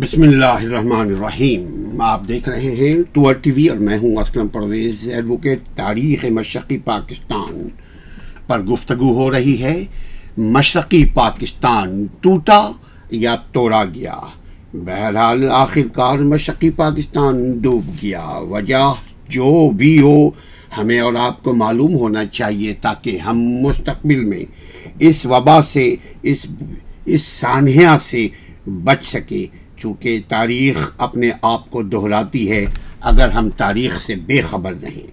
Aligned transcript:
بسم 0.00 0.22
اللہ 0.22 0.44
الرحمن 0.44 1.00
الرحیم۔ 1.00 2.00
آپ 2.02 2.20
دیکھ 2.28 2.48
رہے 2.48 2.74
ہیں 2.74 2.96
ٹور 3.12 3.32
ٹی 3.34 3.50
وی 3.50 3.66
اور 3.68 3.76
میں 3.76 3.96
ہوں 3.98 4.16
اسلم 4.16 4.48
پرویز 4.48 5.08
ایڈوکیٹ 5.08 5.58
تاریخ 5.76 6.24
مشرقی 6.24 6.78
پاکستان 6.78 7.68
پر 8.46 8.60
گفتگو 8.62 9.12
ہو 9.14 9.30
رہی 9.30 9.62
ہے۔ 9.62 9.84
مشرقی 10.36 11.04
پاکستان 11.14 12.06
ٹوٹا 12.20 12.60
یا 13.10 13.34
توڑا 13.52 13.84
گیا؟ 13.84 14.16
بہرحال 14.74 15.50
آخر 15.50 15.88
کار 15.92 16.18
مشرقی 16.18 16.70
پاکستان 16.70 17.52
ڈوب 17.60 17.90
گیا۔ 18.02 18.26
وجہ 18.50 18.92
جو 19.28 19.70
بھی 19.70 20.00
ہو، 20.00 20.30
ہمیں 20.78 20.98
اور 21.00 21.14
آپ 21.20 21.42
کو 21.42 21.54
معلوم 21.54 21.94
ہونا 21.94 22.26
چاہیے 22.26 22.74
تاکہ 22.82 23.18
ہم 23.18 23.38
مستقبل 23.62 24.24
میں 24.24 24.44
اس 24.98 25.26
وبا 25.26 25.62
سے، 25.62 25.94
اس 26.22 26.46
اس 27.04 27.22
سانحہ 27.22 27.96
سے 28.10 28.28
بچ 28.84 29.06
سکے 29.06 29.46
چونکہ 29.78 30.20
تاریخ 30.28 30.90
اپنے 30.98 31.30
آپ 31.42 31.70
کو 31.70 31.82
دہراتی 31.82 32.50
ہے، 32.50 32.64
اگر 33.00 33.28
ہم 33.28 33.50
تاریخ 33.50 34.00
سے 34.00 34.14
بے 34.14 34.40
خبر 34.40 34.72
نہیں، 34.72 35.06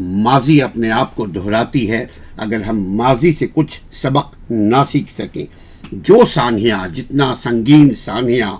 ماضی 0.00 0.62
اپنے 0.62 0.90
آپ 0.90 1.16
کو 1.16 1.26
دہراتی 1.26 1.90
ہے، 1.90 2.06
اگر 2.36 2.60
ہم 2.60 2.80
ماضی 2.80 3.32
سے 3.32 3.46
کچھ 3.54 3.80
سبق 3.92 4.34
نہ 4.50 4.76
سیکھ 4.90 5.12
سکیں۔ 5.18 5.46
جو 5.92 6.24
سانحہ 6.26 6.88
جتنا 6.88 7.34
سنگین 7.42 7.94
سانحہ 7.94 8.56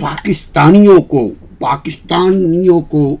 پاکستانیوں 0.00 1.00
کو 1.00 1.30
پاکستانیوں 1.58 2.80
کو 2.80 3.16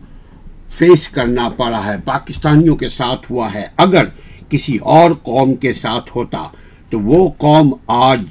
فیس 0.78 1.08
کرنا 1.08 1.48
پڑا 1.48 1.84
ہے، 1.84 1.96
پاکستانیوں 2.04 2.76
کے 2.76 2.88
ساتھ 2.88 3.32
ہوا 3.32 3.54
ہے۔ 3.54 3.66
اگر 3.76 4.04
کسی 4.48 4.76
اور 4.76 5.10
قوم 5.22 5.54
کے 5.54 5.72
ساتھ 5.72 6.10
ہوتا، 6.16 6.48
تو 6.90 7.00
وہ 7.00 7.30
قوم 7.38 7.74
آج 7.86 8.24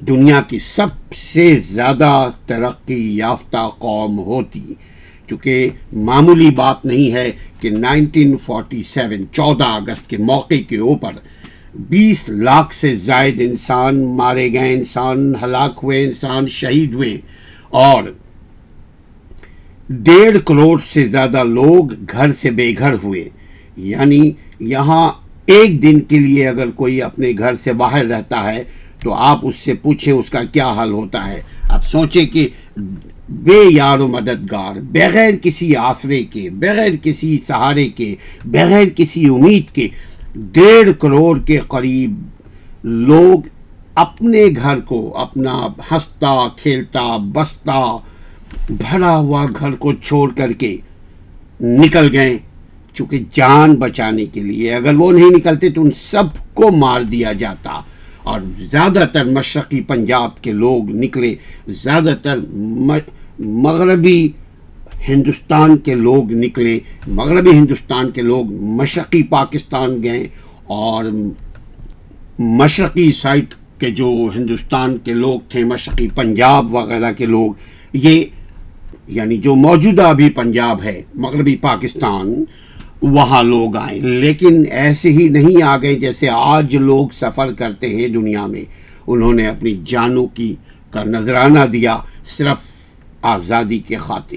دنیا 0.00 0.40
کی 0.48 0.58
سب 0.58 1.14
سے 1.14 1.58
زیادہ 1.58 2.30
ترقی 2.46 3.16
یافتہ 3.16 3.70
قوم 3.78 4.18
ہوتی۔ 4.18 4.74
چونکہ 5.26 5.70
معمولی 5.92 6.50
بات 6.50 6.84
نہیں 6.84 7.12
ہے 7.12 7.30
کہ 7.60 7.70
نائنٹین 7.70 8.36
فورٹی 8.44 8.82
سیون 8.82 9.24
چودہ 9.32 9.64
اگست 9.64 10.10
کے 10.10 10.16
موقع 10.16 10.54
کے 10.68 10.76
اوپر 10.76 11.12
بیس 11.74 12.28
لاکھ 12.28 12.74
سے 12.74 12.96
زائد 12.96 13.40
انسان 13.40 14.16
مارے 14.16 14.52
گئے، 14.52 14.74
انسان 14.74 15.32
ہلاک 15.44 15.80
ہوئے، 15.82 16.04
انسان 16.04 16.48
شہید 16.48 16.94
ہوئے۔ 16.94 17.16
اور 17.70 18.02
ڈیڑھ 19.88 20.36
کروڑ 20.46 20.80
سے 20.92 21.08
زیادہ 21.08 21.44
لوگ 21.44 21.92
گھر 22.12 22.30
سے 22.42 22.50
بے 22.50 22.74
گھر 22.78 22.94
ہوئے۔ 23.02 23.28
یعنی 23.76 24.30
یہاں 24.60 25.10
ایک 25.46 25.82
دن 25.82 26.00
کے 26.00 26.18
لیے 26.18 26.48
اگر 26.48 26.70
کوئی 26.70 27.02
اپنے 27.02 27.32
گھر 27.38 27.54
سے 27.64 27.72
باہر 27.72 28.04
رہتا 28.04 28.52
ہے 28.52 28.64
تو 29.02 29.14
آپ 29.14 29.38
اس 29.42 29.56
سے 29.56 29.74
پوچھیں 29.74 30.12
اس 30.12 30.30
کا 30.30 30.42
کیا 30.44 30.82
حل 30.82 30.92
ہوتا 30.92 31.28
ہے۔ 31.28 31.42
اب 31.68 31.84
سوچیں 31.84 32.26
کہ 32.26 32.48
بے 33.28 33.62
یار 33.70 33.98
و 33.98 34.08
مددگار، 34.08 34.80
بغیر 34.80 35.34
کسی 35.42 35.76
آسرے 35.76 36.22
کے، 36.22 36.50
بغیر 36.50 36.92
کسی 37.02 37.38
سہارے 37.46 37.88
کے، 37.88 38.14
بغیر 38.44 38.84
کسی 38.96 39.24
امید 39.24 39.74
کے 39.74 39.88
ڈیڑھ 40.34 40.88
کروڑ 41.00 41.38
کے 41.38 41.58
قریب 41.68 42.14
لوگ 42.84 43.48
اپنے 43.94 44.44
گھر 44.62 44.80
کو، 44.80 45.16
اپنا 45.16 45.66
ہنستا، 45.90 46.48
کھیلتا، 46.62 47.16
بستا، 47.16 47.96
بھرا 48.70 49.16
ہوا 49.16 49.46
گھر 49.60 49.72
کو 49.72 49.92
چھوڑ 49.92 50.32
کر 50.32 50.52
کے 50.52 50.76
نکل 51.60 52.08
گئے۔ 52.12 52.38
چونکہ 52.94 53.18
جان 53.32 53.74
بچانے 53.74 54.24
کے 54.26 54.42
لیے 54.42 54.74
اگر 54.74 54.94
وہ 54.94 55.12
نہیں 55.12 55.30
نکلتے 55.30 55.68
تو 55.68 55.82
ان 55.82 55.90
سب 55.96 56.24
کو 56.54 56.70
مار 56.70 57.00
دیا 57.00 57.32
جاتا۔ 57.32 57.80
اور 58.28 58.40
زیادہ 58.70 59.04
تر 59.12 59.24
مشرقی 59.24 59.80
پنجاب 59.80 60.42
کے 60.42 60.52
لوگ 60.52 60.90
نکلے 60.94 61.34
زیادہ 61.82 62.14
تر 62.22 62.38
مغربی 63.38 64.20
ہندوستان 65.08 65.76
کے 65.76 65.94
لوگ 65.94 66.32
نکلے، 66.32 66.78
مغربی 67.08 67.50
ہندوستان 67.50 68.10
کے 68.10 68.22
لوگ 68.22 68.50
مشرقی 68.80 69.22
پاکستان 69.30 70.02
گئے 70.02 70.26
اور 70.76 71.04
مشرقی 72.38 73.10
سائٹ 73.12 73.54
کے 73.78 73.90
جو 73.90 74.08
ہندوستان 74.36 74.96
کے 75.04 75.12
لوگ 75.14 75.40
تھے، 75.48 75.64
مشرقی 75.64 76.08
پنجاب 76.14 76.74
وغیرہ 76.74 77.12
کے 77.12 77.26
لوگ، 77.26 77.52
یہ 77.92 78.24
یعنی 79.08 79.36
جو 79.38 79.54
موجودہ 79.54 80.02
ابھی 80.02 80.30
پنجاب 80.30 80.82
ہے، 80.82 81.00
مغربی 81.14 81.56
پاکستان 81.60 82.34
وہاں 83.02 83.42
لوگ 83.42 83.76
آئے۔ 83.76 83.98
لیکن 83.98 84.64
ایسے 84.70 85.12
ہی 85.12 85.28
نہیں 85.28 85.62
آ 85.62 85.76
گئے 85.76 85.94
جیسے 85.94 86.28
آج 86.32 86.76
لوگ 86.76 87.08
سفر 87.12 87.52
کرتے 87.52 87.88
ہیں 87.88 88.08
دنیا 88.08 88.46
میں۔ 88.46 88.64
انہوں 89.06 89.34
نے 89.34 89.46
اپنی 89.46 89.80
جانوں 89.86 90.26
کی 90.26 90.54
کا 90.90 91.04
نذرانہ 91.04 91.66
دیا 91.72 91.96
صرف 92.26 92.56
آزادی 93.22 93.78
کے 93.78 93.94
خاطر۔ 93.94 94.36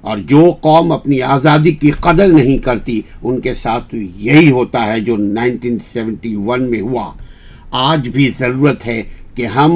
اور 0.00 0.18
جو 0.18 0.50
قوم 0.60 0.92
اپنی 0.92 1.22
آزادی 1.22 1.70
کی 1.70 1.90
قدر 1.90 2.28
نہیں 2.28 2.58
کرتی، 2.58 3.00
ان 3.22 3.40
کے 3.40 3.54
ساتھ 3.54 3.94
یہی 4.16 4.50
ہوتا 4.50 4.92
ہے 4.92 5.00
جو 5.00 5.16
نائنٹین 5.16 5.78
سیونٹی 5.92 6.36
ون 6.36 6.70
میں 6.70 6.80
ہوا۔ 6.80 7.12
آج 7.70 8.08
بھی 8.08 8.30
ضرورت 8.38 8.86
ہے 8.86 9.02
کہ 9.34 9.46
ہم 9.46 9.72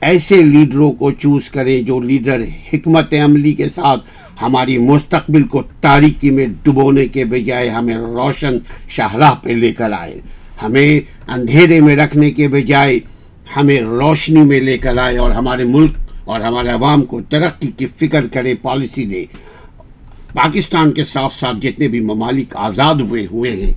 ایسے 0.00 0.42
لیڈروں 0.42 0.90
کو 0.92 1.10
چوز 1.10 1.48
کریں 1.50 1.80
جو 1.82 2.00
لیڈر 2.00 2.42
حکمت 2.72 3.14
عملی 3.24 3.52
کے 3.52 3.68
ساتھ 3.68 4.04
ہماری 4.42 4.78
مستقبل 4.78 5.42
کو 5.42 5.62
تاریکی 5.80 6.30
میں 6.30 6.46
ڈبونے 6.62 7.06
کے 7.06 7.24
بجائے 7.24 7.68
ہمیں 7.68 7.94
روشن 7.94 8.58
شاہراہ 8.88 9.34
پہ 9.42 9.50
لے 9.50 9.72
کر 9.72 9.92
آئے۔ 9.92 10.20
ہمیں 10.62 11.00
اندھیرے 11.30 11.80
میں 11.80 11.96
رکھنے 11.96 12.30
کے 12.30 12.48
بجائے 12.48 12.98
ہمیں 13.56 13.80
روشنی 13.80 14.42
میں 14.42 14.60
لے 14.60 14.78
کر 14.78 14.98
آئے 14.98 15.16
اور 15.16 15.30
ہمارے 15.30 15.64
ملک 15.64 15.98
اور 16.24 16.40
ہمارے 16.40 16.68
عوام 16.68 17.04
کو 17.04 17.20
ترقی 17.20 17.70
کی 17.76 17.86
فکر 17.96 18.26
کرے، 18.26 18.54
پالیسی 18.62 19.04
دے۔ 19.06 19.24
پاکستان 20.32 20.92
کے 20.92 21.04
ساتھ 21.04 21.34
ساتھ 21.34 21.56
جتنے 21.60 21.88
بھی 21.88 22.00
ممالک 22.00 22.56
آزاد 22.56 23.00
ہوئے 23.00 23.26
ہوئے 23.30 23.50
ہیں، 23.56 23.72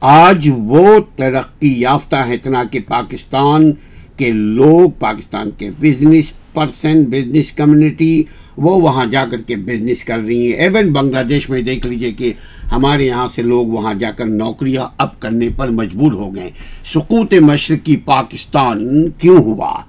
آج 0.00 0.48
وہ 0.56 0.98
ترقی 1.16 1.72
یافتہ 1.80 2.16
ہے 2.16 2.34
اتنا 2.34 2.62
کہ 2.64 2.80
پاکستان 2.88 3.72
کے 4.16 4.30
لوگ 4.32 4.90
پاکستان 4.98 5.50
کے 5.58 5.70
بزنس 5.80 6.32
پرسن 6.54 7.04
بزنس 7.04 7.52
کمیونٹی 7.52 8.22
وہ 8.56 8.80
وہاں 8.80 9.06
جا 9.06 9.24
کر 9.30 9.36
کے 9.36 9.56
بزنس 9.56 10.04
کر 10.04 10.18
رہی 10.18 10.46
ہیں۔ 10.46 10.52
ایون 10.52 10.92
بنگلہ 10.92 11.22
دیش 11.22 11.50
میں 11.50 11.62
دیکھ 11.62 11.86
لیجیے 11.86 12.12
کہ 12.12 12.32
ہمارے 12.72 13.06
یہاں 13.06 13.28
سے 13.34 13.42
لوگ 13.42 13.66
وہاں 13.66 13.94
جا 13.94 14.10
کر 14.10 14.24
نوکریاں 14.24 14.86
اب 14.98 15.20
کرنے 15.20 15.48
پر 15.56 15.68
مجبور 15.68 16.12
ہو 16.12 16.34
گئے۔ 16.34 16.50
سقوط 16.84 17.34
مشرقی 17.34 17.96
پاکستان 17.96 19.10
کیوں 19.10 19.38
ہوا؟ 19.38 19.82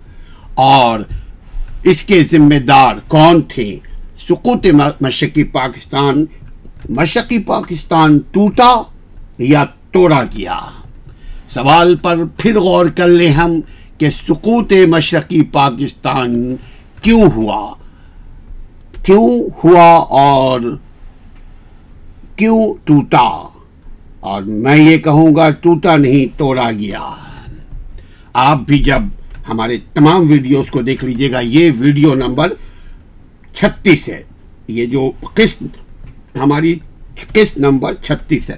اور 0.53 0.99
اس 1.83 2.03
کے 2.03 2.23
ذمہ 2.31 2.59
دار 2.67 2.95
کون 3.07 3.41
تھے؟ 3.41 3.77
سقوط 4.29 4.67
مشرقی 5.01 5.43
پاکستان 5.43 6.25
مشرقی 6.89 7.39
پاکستان 7.39 8.19
ٹوٹا 8.31 8.81
یا 9.37 9.65
توڑا 9.91 10.23
گیا؟ 10.23 10.59
سوال 11.49 11.95
پر 11.95 12.15
پھر 12.37 12.59
غور 12.59 12.85
کر 12.85 13.07
لیں 13.07 13.31
ہم۔ 13.31 13.59
کہ 13.97 14.09
سقوط 14.09 14.73
مشرقی 14.87 15.41
پاکستان 15.41 16.55
کیوں 17.01 17.23
ہوا؟ 17.35 17.73
کیوں 19.03 19.41
ہوا 19.63 19.97
اور 20.09 20.59
کیوں 22.35 22.73
ٹوٹا؟ 22.83 23.47
اور 24.19 24.41
میں 24.41 24.77
یہ 24.77 24.97
کہوں 24.97 25.35
گا 25.35 25.49
ٹوٹا 25.49 25.95
نہیں، 25.95 26.39
توڑا 26.39 26.71
گیا۔ 26.71 27.11
آپ 28.33 28.57
بھی 28.57 28.79
جب 28.79 29.01
ہمارے 29.49 29.77
تمام 29.93 30.29
ویڈیوز 30.29 30.71
کو 30.71 30.81
دیکھ 30.81 31.05
لیجیے 31.05 31.31
گا، 31.31 31.39
یہ 31.39 31.71
ویڈیو 31.79 32.15
نمبر 32.15 32.53
چھتیس 33.53 34.09
ہے۔ 34.09 34.23
یہ 34.67 34.85
جو 34.85 35.11
قسط، 35.33 35.63
ہماری 36.37 36.79
قسط 37.33 37.57
نمبر 37.57 37.93
چھتیس 37.93 38.49
ہے۔ 38.49 38.57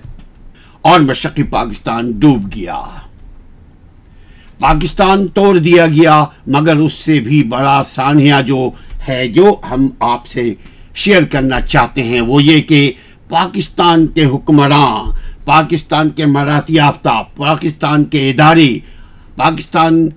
اور 0.82 1.00
مشرقی 1.00 1.44
پاکستان 1.44 2.12
ڈوب 2.12 2.56
گیا۔ 2.56 2.84
پاکستان 4.60 5.28
توڑ 5.28 5.58
دیا 5.58 5.86
گیا، 5.88 6.24
مگر 6.48 6.78
اس 6.78 6.94
سے 6.94 7.20
بھی 7.20 7.44
بڑا 7.44 7.82
سانحہ 7.88 8.42
جو 8.42 8.70
ہے، 9.08 9.28
جو 9.28 9.56
ہم 9.72 9.88
آپ 10.00 10.28
سے 10.28 10.54
شیئر 10.96 11.24
کرنا 11.32 11.62
چاہتے 11.62 12.04
ہیں، 12.04 12.22
وہ 12.22 12.44
یہ 12.44 12.62
کہ 12.62 12.92
پاکستان 13.30 14.08
کے 14.08 14.26
حکمراں، 14.26 15.12
پاکستان 15.46 16.10
کے 16.10 16.26
مراتی 16.26 16.74
یافتہ 16.74 17.22
پاکستان 17.36 18.06
کے 18.06 18.30
ادارے، 18.30 18.68
پاکستان 19.36 20.08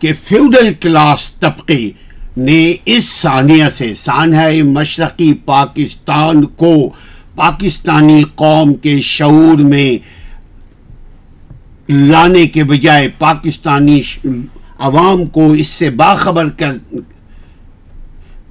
کے 0.00 0.12
فیوڈل 0.24 0.72
کلاس 0.80 1.30
طبقے 1.40 1.90
نے 2.36 2.74
اس 2.84 3.04
سانحہ 3.04 3.68
سے، 3.68 3.94
سانحہ 3.94 4.62
مشرقی 4.62 5.32
پاکستان 5.44 6.44
کو 6.44 6.74
پاکستانی 7.34 8.22
قوم 8.34 8.74
کے 8.74 9.00
شعور 9.00 9.58
میں 9.58 9.90
لانے 11.88 12.46
کے 12.46 12.64
بجائے 12.64 13.08
پاکستانی 13.18 14.00
عوام 14.78 15.24
کو 15.24 15.52
اس 15.52 15.68
سے 15.68 15.90
باخبر 15.90 16.48
کر 16.48 16.72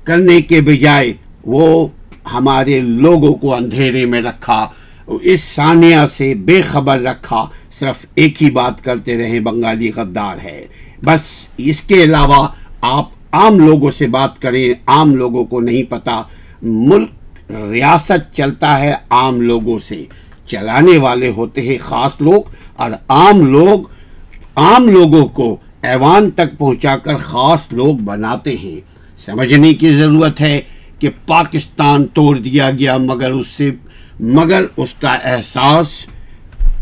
کرنے 0.04 0.42
کے 0.42 0.62
بجائے 0.62 1.14
وہ 1.44 1.88
ہمارے 2.34 2.82
لوگوں 2.82 3.34
کو 3.34 3.56
اندھیرے 3.56 4.06
میں 4.06 4.22
رکھا، 4.22 4.68
اس 5.08 5.44
ثانیہ 5.44 5.98
سے 6.18 6.34
بے 6.36 6.62
خبر 6.62 7.00
رکھا، 7.00 7.46
صرف 7.80 8.06
ایک 8.16 8.44
ہی 8.44 8.52
بات 8.52 8.84
کرتے 8.84 9.18
رہے، 9.18 9.40
بنگالی 9.40 9.92
غدار 9.96 10.38
ہے۔ 10.44 10.66
بس 11.04 11.20
اس 11.58 11.82
کے 11.82 12.04
علاوہ 12.04 12.48
آپ 12.82 13.10
عام 13.32 13.60
لوگوں 13.60 13.92
سے 13.92 14.08
بات 14.08 14.42
کریں، 14.42 14.74
عام 14.86 15.16
لوگوں 15.16 15.46
کو 15.46 15.60
نہیں 15.60 15.84
پتا، 15.84 16.22
ملک 16.62 17.10
ریاست 17.50 18.36
چلتا 18.36 18.80
ہے 18.80 18.94
عام 19.10 19.42
لوگوں 19.42 19.80
سے۔ 19.88 20.04
چلانے 20.48 20.98
والے 20.98 21.30
ہوتے 21.30 21.62
ہیں 21.62 21.78
خاص 21.82 22.12
لوگ 22.20 22.44
اور 22.78 22.92
عام 23.08 23.46
لوگ، 23.46 23.80
عام 24.56 24.88
لوگوں 24.88 25.26
کو 25.26 25.58
ایوان 25.82 26.32
تک 26.32 26.58
پہنچا 26.58 26.98
کر 26.98 27.16
خاص 27.18 27.60
لوگ 27.72 27.96
بناتے 27.96 28.56
ہیں۔ 28.64 28.80
سمجھنے 29.26 29.74
کی 29.74 29.94
ضرورت 29.94 30.42
ہے 30.42 30.62
کہ 31.00 31.10
پاکستان 31.28 32.06
توڑ 32.06 32.38
دیا 32.38 32.72
گیا، 32.72 32.98
مگر 32.98 33.32
اس 33.32 33.48
سے، 33.48 33.72
مگر 34.20 34.66
اس 34.78 34.94
کا 34.94 35.14
احساس 35.14 35.88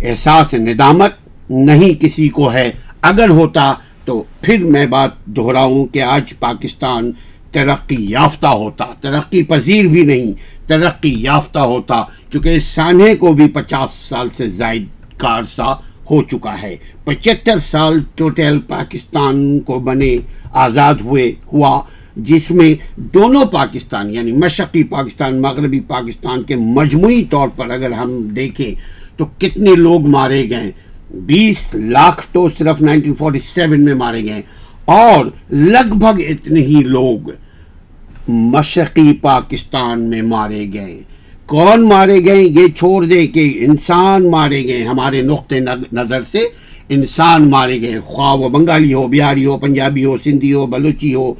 احساس 0.01 0.53
ندامت 0.53 1.11
نہیں 1.49 2.01
کسی 2.01 2.29
کو 2.29 2.53
ہے۔ 2.53 2.71
اگر 3.01 3.29
ہوتا 3.29 3.73
تو 4.05 4.23
پھر 4.41 4.63
میں 4.63 4.85
بات 4.85 5.25
دہراؤں 5.25 5.85
کہ 5.85 6.01
آج 6.01 6.33
پاکستان 6.39 7.11
ترقی 7.51 7.95
یافتہ 7.99 8.47
ہوتا۔ 8.47 8.85
ترقی 9.01 9.43
پذیر 9.43 9.85
بھی 9.85 10.03
نہیں، 10.03 10.31
ترقی 10.67 11.13
یافتہ 11.17 11.59
ہوتا، 11.59 12.03
چونکہ 12.29 12.49
اس 12.49 12.63
سانحے 12.63 13.15
کو 13.15 13.33
بھی 13.33 13.47
پچاس 13.47 13.93
سال 14.09 14.29
سے 14.29 14.49
زائد 14.49 14.85
کا 15.17 15.75
ہو 16.11 16.23
چکا 16.23 16.61
ہے۔ 16.61 16.77
پچہتر 17.03 17.59
سال 17.59 17.99
ٹوٹل 18.15 18.59
پاکستان 18.67 19.59
کو 19.59 19.79
بنے 19.79 20.17
آزاد 20.51 20.93
ہوئے 20.93 21.33
ہوا، 21.53 21.81
جس 22.15 22.51
میں 22.51 22.75
دونوں 22.95 23.45
پاکستان 23.45 24.09
یعنی 24.09 24.31
مشرقی 24.31 24.83
پاکستان، 24.83 25.41
مغربی 25.41 25.79
پاکستان 25.79 26.43
کے 26.43 26.55
مجموعی 26.55 27.23
طور 27.23 27.47
پر 27.55 27.69
اگر 27.69 27.91
ہم 27.91 28.21
دیکھیں 28.21 28.75
تو 29.17 29.25
کتنے 29.25 29.75
لوگ 29.75 30.01
مارے 30.01 30.49
گئے۔ 30.49 30.71
بیس 31.13 31.75
لاکھ 31.75 32.27
تو 32.31 32.49
صرف 32.49 32.81
نائنٹین 32.81 33.15
فورٹی 33.15 33.39
سیون 33.39 33.85
میں 33.85 33.93
مارے 33.93 34.23
گئے۔ 34.23 34.41
اور 34.85 35.25
لگ 35.49 35.93
بھگ 35.93 36.21
اتنے 36.29 36.59
ہی 36.59 36.83
لوگ 36.85 37.31
مشرقی 38.27 39.13
پاکستان 39.21 40.09
میں 40.09 40.21
مارے 40.21 40.65
گئے۔ 40.73 41.03
کون 41.45 41.87
مارے 41.89 42.19
گئے؟ 42.25 42.43
یہ 42.43 42.67
چھوڑ 42.75 43.05
دے 43.05 43.27
کہ 43.27 43.41
انسان 43.59 44.29
مارے 44.29 44.63
گئے 44.63 44.83
ہمارے 44.83 45.21
نقطۂ 45.21 45.55
نظر 45.93 46.23
سے 46.31 46.47
انسان 46.89 47.49
مارے 47.49 47.81
گئے 47.81 47.99
خواہ 48.05 48.33
وہ 48.33 48.49
بنگالی 48.49 48.93
ہو، 48.93 49.07
بہاری 49.07 49.45
ہو، 49.45 49.57
پنجابی 49.57 50.05
ہو، 50.05 50.15
سندھی 50.23 50.53
ہو، 50.53 50.65
بلوچی 50.65 51.13
ہو، 51.13 51.33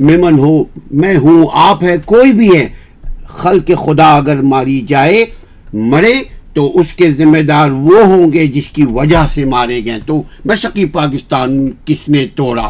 میمن 0.00 0.38
ہو، 0.38 0.64
میں 0.90 1.16
ہوں، 1.16 1.46
آپ 1.52 1.82
ہے 1.84 1.96
کوئی 2.04 2.32
بھی 2.32 2.56
ہے 2.56 2.66
خلق 3.28 3.70
خدا 3.84 4.16
اگر 4.16 4.42
ماری 4.42 4.80
جائے، 4.80 5.24
مرے، 5.72 6.14
تو 6.54 6.78
اس 6.78 6.92
کے 6.92 7.10
ذمہ 7.12 7.38
دار 7.38 7.70
وہ 7.70 8.04
ہوں 8.04 8.32
گے 8.32 8.46
جس 8.46 8.68
کی 8.68 8.82
وجہ 8.82 9.26
سے 9.30 9.44
مارے 9.44 9.80
گئے 9.84 9.98
تو 10.06 10.22
مشقی 10.44 10.84
پاکستان 10.84 11.70
کس 11.84 12.08
نے 12.08 12.26
توڑا؟ 12.34 12.68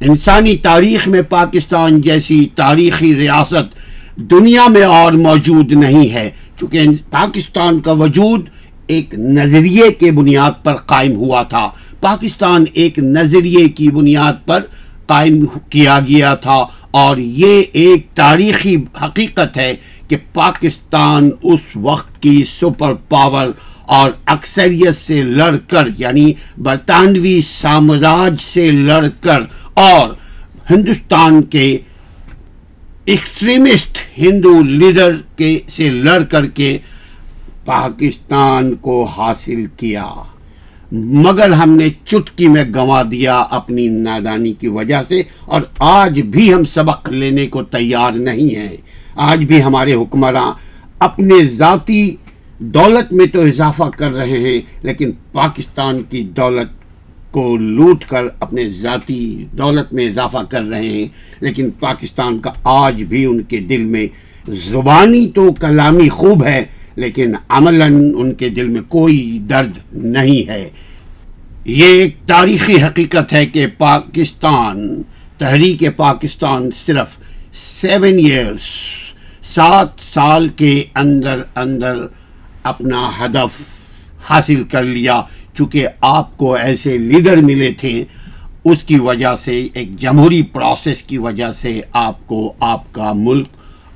انسانی 0.00 0.56
تاریخ 0.56 1.08
میں 1.08 1.22
پاکستان 1.22 2.00
جیسی 2.00 2.46
تاریخی 2.54 3.14
ریاست 3.14 3.74
دنیا 4.16 4.66
میں 4.68 4.82
اور 4.82 5.12
موجود 5.12 5.72
نہیں 5.72 6.12
ہے، 6.12 6.28
چونکہ 6.60 6.80
پاکستان 7.10 7.80
کا 7.80 7.92
وجود 7.92 8.48
ایک 8.86 9.14
نظریے 9.14 9.90
کے 9.92 10.10
بنیاد 10.10 10.64
پر 10.64 10.76
قائم 10.86 11.16
ہوا 11.16 11.42
تھا۔ 11.42 11.68
پاکستان 12.00 12.64
ایک 12.72 12.98
نظریے 12.98 13.68
کی 13.68 13.88
بنیاد 13.90 14.46
پر 14.46 14.62
قائم 15.06 15.44
کیا 15.70 15.98
گیا 16.00 16.34
تھا۔ 16.34 16.64
اور 16.90 17.16
یہ 17.16 17.62
ایک 17.72 18.06
تاریخی 18.14 18.76
حقیقت 19.02 19.56
ہے 19.56 19.74
کہ 20.08 20.16
پاکستان 20.32 21.30
اس 21.42 21.76
وقت 21.76 22.22
کی 22.22 22.42
سپر 22.50 22.94
پاور 23.08 23.48
اور 23.96 24.10
اکثریت 24.26 24.96
سے 24.96 25.20
لڑ 25.22 25.56
کر 25.68 25.88
یعنی 25.98 26.32
برطانوی 26.58 27.40
سامراج 27.44 28.40
سے 28.40 28.70
لڑ 28.70 29.06
کر، 29.20 29.42
اور 29.74 30.08
ہندوستان 30.70 31.42
کے 31.42 31.76
ایکسٹریمسٹ 33.06 33.98
ہندو 34.18 34.60
لیڈر 34.62 35.16
کے 35.36 35.58
سے 35.68 35.88
لڑ 35.88 36.22
کر 36.30 36.46
کے 36.54 36.76
پاکستان 37.64 38.74
کو 38.80 39.02
حاصل 39.16 39.64
کیا 39.76 40.06
مگر 40.92 41.50
ہم 41.52 41.70
نے 41.76 41.88
چٹکی 42.04 42.48
میں 42.48 42.64
گنوا 42.74 43.02
دیا 43.02 43.36
اپنی 43.50 43.86
نادانی 43.88 44.52
کی 44.52 44.68
وجہ 44.68 45.02
سے 45.02 45.22
اور 45.44 45.62
آج 45.86 46.20
بھی 46.30 46.52
ہم 46.54 46.64
سبق 46.64 47.08
لینے 47.10 47.46
کو 47.46 47.62
تیار 47.70 48.12
نہیں 48.20 48.54
ہیں 48.54 48.76
آج 49.26 49.44
بھی 49.44 49.62
ہمارے 49.62 49.94
حکمراں 49.94 50.50
اپنے 51.00 51.42
ذاتی 51.52 52.04
دولت 52.74 53.12
میں 53.12 53.26
تو 53.26 53.40
اضافہ 53.42 53.88
کر 53.96 54.12
رہے 54.12 54.38
ہیں 54.40 54.60
لیکن 54.82 55.10
پاکستان 55.32 56.02
کی 56.02 56.22
دولت 56.36 56.75
کو 57.36 57.56
لوٹ 57.56 58.04
کر 58.04 58.24
اپنے 58.40 58.68
ذاتی 58.70 59.20
دولت 59.58 59.92
میں 59.92 60.06
اضافہ 60.06 60.42
کر 60.50 60.62
رہے 60.62 60.88
ہیں، 60.88 61.06
لیکن 61.40 61.70
پاکستان 61.80 62.38
کا 62.38 62.50
آج 62.64 63.02
بھی 63.02 63.24
ان 63.24 63.42
کے 63.42 63.58
دل 63.70 63.84
میں 63.84 64.06
زبانی 64.70 65.26
تو 65.34 65.52
کلامی 65.52 66.08
خوب 66.08 66.44
ہے، 66.44 66.64
لیکن 66.96 67.34
عملاً 67.48 68.12
ان 68.16 68.32
کے 68.34 68.48
دل 68.48 68.68
میں 68.68 68.82
کوئی 68.88 69.38
درد 69.50 69.78
نہیں 69.92 70.48
ہے۔ 70.48 70.68
یہ 71.64 72.00
ایک 72.00 72.16
تاریخی 72.26 72.82
حقیقت 72.82 73.32
ہے 73.32 73.44
کہ 73.46 73.66
پاکستان، 73.78 75.02
تحریک 75.38 75.84
پاکستان 75.96 76.70
صرف 76.76 77.16
سیون 77.54 78.18
ایئرس 78.18 78.68
سات 79.54 80.00
سال 80.14 80.48
کے 80.56 80.72
اندر 80.94 81.42
اندر 81.54 82.06
اپنا 82.62 83.10
ہدف 83.20 83.60
حاصل 84.30 84.62
کر 84.70 84.84
لیا۔ 84.84 85.20
چونکہ 85.56 85.86
آپ 86.00 86.38
کو 86.38 86.54
ایسے 86.54 86.98
لیڈر 86.98 87.36
ملے 87.36 87.72
تھے، 87.72 88.04
اس 88.64 88.82
کی 88.82 88.98
وجہ 88.98 89.36
سے، 89.36 89.68
ایک 89.74 89.96
جمہوری 89.96 90.42
پروسیس 90.42 91.02
کی 91.02 91.18
وجہ 91.18 91.52
سے 91.52 91.80
آپ 91.92 92.26
کو، 92.26 92.52
آپ 92.60 92.92
کا 92.92 93.12
ملک، 93.12 93.48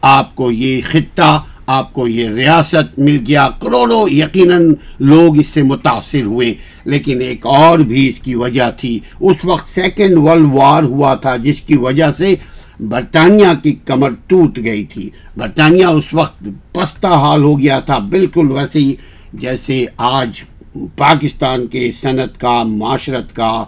آپ 0.02 0.36
کو 0.36 0.50
یہ 0.50 0.80
خطہ، 0.90 1.42
آپ 1.66 1.92
کو 1.92 2.08
یہ 2.08 2.28
ریاست 2.28 2.98
مل 2.98 3.18
گیا۔ 3.28 3.48
کروڑوں 3.60 4.08
یقیناً 4.08 4.74
لوگ 4.98 5.38
اس 5.38 5.46
سے 5.46 5.62
متاثر 5.62 6.22
ہوئے۔ 6.22 6.54
لیکن 6.84 7.20
ایک 7.20 7.46
اور 7.46 7.78
بھی 7.78 8.08
اس 8.08 8.20
کی 8.20 8.34
وجہ 8.34 8.70
تھی۔ 8.76 8.98
اس 9.20 9.36
وقت 9.44 9.68
سیکنڈ 9.68 10.18
ورلڈ 10.18 10.46
وار 10.52 10.82
ہوا 10.82 11.14
تھا، 11.14 11.36
جس 11.36 11.60
کی 11.60 11.76
وجہ 11.76 12.10
سے 12.10 12.34
برطانیہ 12.80 13.46
کی 13.62 13.72
کمر 13.72 14.10
ٹوٹ 14.26 14.58
گئی 14.64 14.84
تھی۔ 14.84 15.10
برطانیہ 15.36 15.86
اس 15.86 16.04
وقت 16.12 16.44
پستہ 16.72 17.06
حال 17.06 17.42
ہو 17.42 17.60
گیا 17.60 17.80
تھا، 17.80 17.98
بالکل 17.98 18.50
ویسے 18.50 18.78
ہی 18.78 18.94
جیسے 19.32 19.86
آج 19.96 20.30
پاکستان 20.74 21.66
کے 21.66 21.92
صنعت 21.92 22.40
کا، 22.40 22.62
معاشرت 22.62 23.36
کا، 23.36 23.64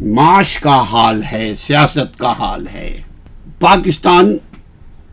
معاش 0.00 0.58
کا 0.58 0.82
حال 0.82 1.22
ہے، 1.32 1.54
سیاست 1.58 2.18
کا 2.18 2.32
حال 2.32 2.66
ہے۔ 2.68 3.02
پاکستان 3.58 4.36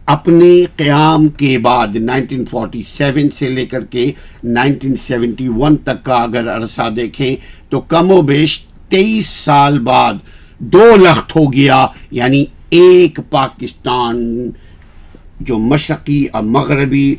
اپنے 0.06 0.66
قیام 0.76 1.28
کے 1.28 1.60
بعد 1.60 1.88
1947 1.96 3.30
سے 3.40 3.50
لے 3.50 3.66
کر 3.66 3.86
کے 3.86 4.12
1971 4.44 5.76
تک 5.76 6.04
کا 6.04 6.16
اگر 6.16 6.56
عرصہ 6.56 6.90
دیکھیں 6.90 7.36
تو 7.70 7.82
کم 7.82 8.12
و 8.12 8.22
بیش 8.22 8.60
تیئیس 8.90 9.28
سال 9.28 9.80
بعد 9.80 10.14
دو 10.58 10.96
لخت 10.96 11.36
ہو 11.36 11.54
گیا 11.54 11.88
یعنی 12.12 12.46
ایک 12.70 13.20
پاکستان 13.30 14.50
جو 15.40 15.58
مشرقی 15.58 16.26
اور 16.26 16.44
مغربی 16.44 17.16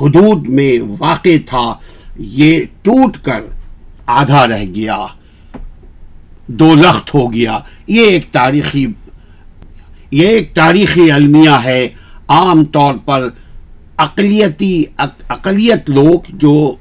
حدود 0.00 0.48
میں 0.48 0.78
واقع 0.98 1.36
تھا۔ 1.46 1.74
یہ 2.18 2.60
ٹوٹ 2.82 3.16
کر 3.16 3.40
آدھا 4.06 4.46
رہ 4.46 4.64
گیا، 4.74 5.06
دو 6.46 6.74
لخت 6.74 7.14
ہو 7.14 7.32
گیا۔ 7.32 7.58
یہ 7.86 8.04
ایک 8.04 8.32
تاریخی، 8.32 8.86
یہ 10.10 10.28
ایک 10.28 10.54
تاریخی 10.54 11.10
المیہ 11.10 11.56
ہے۔ 11.64 11.88
عام 12.28 12.64
طور 12.64 12.94
پر 13.04 13.28
اقلیتی، 13.96 14.84
اقلیت 15.28 15.90
لوگ 15.90 16.20
جو 16.28 16.74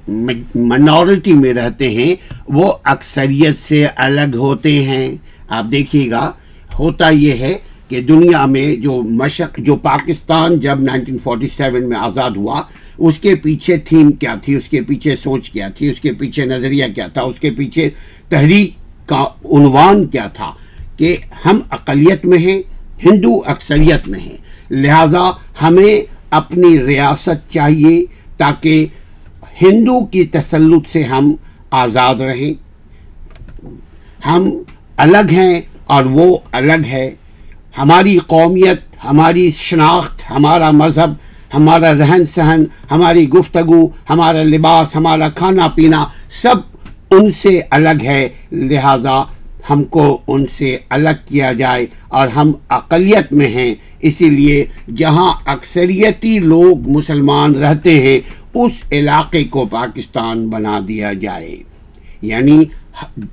منورٹی 0.56 1.34
میں 1.34 1.54
رہتے 1.54 1.90
ہیں، 1.90 2.16
وہ 2.48 2.74
اکثریت 2.84 3.58
سے 3.58 3.86
الگ 3.96 4.36
ہوتے 4.36 4.84
ہیں۔ 4.84 5.16
آپ 5.50 5.66
دیکھیے 5.72 6.12
گا، 6.12 6.32
ہوتا 6.80 7.10
یہ 7.10 7.34
ہے 7.34 7.58
کہ 7.88 8.02
دنیا 8.02 8.46
میں 8.46 8.76
جو 8.76 9.02
مشق، 9.02 9.58
جو 9.58 9.76
پاکستان 9.76 10.60
جب 10.60 10.80
1947 10.80 11.88
میں 11.88 11.98
آزاد 11.98 12.32
ہوا 12.32 12.62
اس 12.98 13.20
کے 13.20 13.36
پیچھے 13.36 13.78
تھیم 13.78 14.12
کیا 14.12 14.36
تھی؟ 14.36 14.56
اس 14.56 14.70
کے 14.70 14.82
پیچھے 14.82 15.16
سوچ 15.16 15.50
کیا 15.50 15.70
تھی؟ 15.70 15.90
اس 15.90 16.02
کے 16.02 16.12
پیچھے 16.12 16.46
نظریہ 16.46 16.86
کیا 16.96 17.08
تھا؟ 17.08 17.22
اس 17.22 17.40
کے 17.40 17.52
پیچھے 17.52 17.90
تحریک 18.30 18.74
کا 19.10 19.26
عنوان 19.46 20.06
کیا 20.08 20.28
تھا 20.28 20.52
کہ 20.98 21.18
ہم 21.46 21.60
اقلیت 21.70 22.26
میں 22.26 22.38
ہیں، 22.38 22.62
ہندو 23.04 23.42
اکثریت 23.46 24.08
میں 24.08 24.20
ہیں۔ 24.20 24.38
لہذا 24.72 25.32
ہمیں 25.62 26.02
اپنی 26.30 26.86
ریاست 26.86 27.54
چاہیے 27.54 28.06
تاکہ 28.38 28.88
ہندو 29.62 30.06
کی 30.06 30.26
تسلط 30.26 30.90
سے 30.90 31.04
ہم 31.04 31.36
آزاد 31.72 32.16
رہیں۔ 32.16 32.68
ہم 34.28 34.52
الگ 34.98 35.32
ہیں 35.32 35.62
اور 35.86 36.04
وہ 36.06 36.38
الگ 36.52 36.88
ہے۔ 36.88 37.16
ہماری 37.78 38.18
قومیت، 38.28 39.06
ہماری 39.06 39.52
شناخت، 39.52 40.32
ہمارا 40.32 40.72
مذہب 40.72 41.10
ہمارا 41.54 41.94
رہن 41.94 42.26
سہن، 42.36 42.64
ہماری 42.92 43.30
گفتگو، 43.30 43.88
ہمارا 44.10 44.44
لباس، 44.44 44.96
ہمارا 44.96 45.30
کھانا 45.30 45.68
پینا 45.68 46.06
سب 46.32 46.56
ان 47.12 47.32
سے 47.32 47.62
الگ 47.70 48.04
ہے۔ 48.04 48.30
لہذا 48.52 49.24
ہم 49.70 49.84
کو 49.84 50.18
ان 50.28 50.46
سے 50.58 50.78
الگ 50.90 51.10
کیا 51.28 51.54
جائے 51.54 51.86
اور 52.08 52.28
ہم 52.28 52.52
اقلیت 52.70 53.34
میں 53.34 53.48
ہیں۔ 53.48 53.76
اسی 54.00 54.30
لیے 54.30 54.66
جہاں 54.98 55.34
اکثریتی 55.46 56.40
لوگ 56.40 56.90
مسلمان 56.90 57.56
رہتے 57.56 58.02
ہیں، 58.02 58.20
اس 58.54 58.72
علاقے 58.92 59.44
کو 59.44 59.66
پاکستان 59.66 60.50
بنا 60.50 60.80
دیا 60.88 61.14
جائے۔ 61.14 61.56
یعنی 62.22 62.66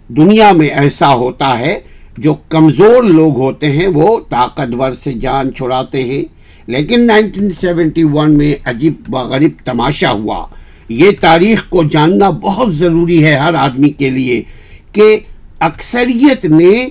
دنیا 0.08 0.52
میں 0.52 0.68
ایسا 0.68 1.14
ہوتا 1.14 1.58
ہے، 1.58 1.80
جو 2.18 2.34
کمزور 2.48 3.02
لوگ 3.02 3.36
ہوتے 3.36 3.72
ہیں، 3.72 3.86
وہ 3.86 4.18
طاقتور 4.28 4.92
سے 4.92 5.12
جان 5.12 5.54
چھڑاتے 5.54 6.04
ہیں۔ 6.04 6.43
لیکن 6.66 7.10
1971 7.10 8.28
میں 8.28 8.54
عجیب 8.64 9.14
و 9.14 9.18
غریب 9.18 9.52
تماشا 9.64 10.12
ہوا۔ 10.12 10.46
یہ 10.88 11.10
تاریخ 11.20 11.68
کو 11.68 11.82
جاننا 11.82 12.30
بہت 12.30 12.74
ضروری 12.74 13.24
ہے 13.24 13.34
ہر 13.34 13.54
آدمی 13.54 13.90
کے 13.90 14.10
لیے 14.10 14.42
کہ 14.92 15.18
اکثریت 15.60 16.44
نے 16.44 16.88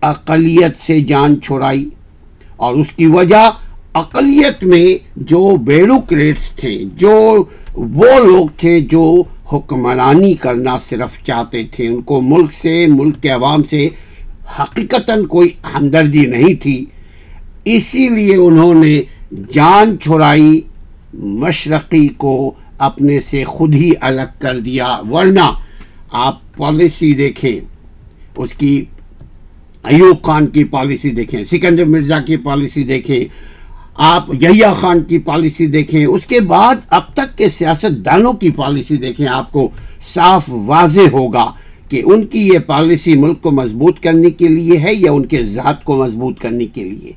اقلیت 0.00 0.86
سے 0.86 1.00
جان 1.00 1.40
چھوڑائی 1.40 1.88
اور 2.56 2.74
اس 2.74 2.86
کی 2.96 3.06
وجہ 3.06 3.50
اقلیت 3.94 4.64
میں 4.64 5.08
جو 5.16 5.56
بیروکریٹس 5.56 6.50
تھے، 6.50 6.78
جو 6.96 7.44
وہ 7.74 8.18
لوگ 8.24 8.46
تھے 8.56 8.80
جو 8.80 9.22
حکمرانی 9.52 10.34
کرنا 10.34 10.78
صرف 10.88 11.24
چاہتے 11.24 11.62
تھے۔ 11.64 11.86
ان 11.86 12.02
کو 12.02 12.20
ملک 12.20 12.52
سے، 12.52 12.86
ملک 12.86 13.22
کے 13.22 13.28
عوام 13.28 13.62
سے 13.62 13.88
حقیقتاً 14.60 15.24
کوئی 15.24 15.48
ہمدردی 15.74 16.26
نہیں 16.26 16.54
تھی۔ 16.54 16.84
اسی 17.66 18.08
لیے 18.08 18.34
انہوں 18.36 18.74
نے 18.74 19.00
جان 19.52 19.96
چھڑائی، 20.00 20.60
مشرقی 21.14 22.08
کو 22.08 22.52
اپنے 22.78 23.18
سے 23.30 23.44
خود 23.44 23.74
ہی 23.74 23.90
الگ 24.00 24.38
کر 24.38 24.58
دیا، 24.58 25.00
ورنہ 25.10 25.50
آپ 26.10 26.56
پالیسی 26.56 27.12
دیکھیں، 27.14 27.60
اس 28.36 28.52
کی 28.52 28.84
ایوب 29.84 30.22
خان 30.22 30.46
کی 30.46 30.64
پالیسی 30.64 31.10
دیکھیں، 31.10 31.42
سکندر 31.44 31.84
مرزا 31.84 32.20
کی 32.20 32.36
پالیسی 32.36 32.84
دیکھیں، 32.84 33.24
آپ 33.96 34.30
یحییٰ 34.42 34.74
خان 34.74 35.02
کی 35.04 35.18
پالیسی 35.18 35.66
دیکھیں، 35.66 36.04
اس 36.04 36.26
کے 36.26 36.40
بعد 36.40 36.74
اب 36.90 37.12
تک 37.14 37.36
کے 37.38 37.48
سیاست 37.48 38.04
دانوں 38.04 38.32
کی 38.32 38.50
پالیسی 38.50 38.96
دیکھیں، 38.96 39.26
آپ 39.26 39.52
کو 39.52 39.68
صاف 40.14 40.50
واضح 40.66 41.12
ہوگا 41.12 41.50
کہ 41.88 42.02
ان 42.04 42.26
کی 42.26 42.46
یہ 42.48 42.58
پالیسی 42.58 43.14
ملک 43.14 43.42
کو 43.42 43.50
مضبوط 43.50 44.00
کرنے 44.00 44.30
کے 44.30 44.48
لیے 44.48 44.78
ہے 44.78 44.94
یا 44.94 45.12
ان 45.12 45.26
کے 45.26 45.44
ذات 45.44 45.84
کو 45.84 45.96
مضبوط 45.96 46.40
کرنے 46.40 46.66
کے 46.66 46.84
لیے۔ 46.84 47.12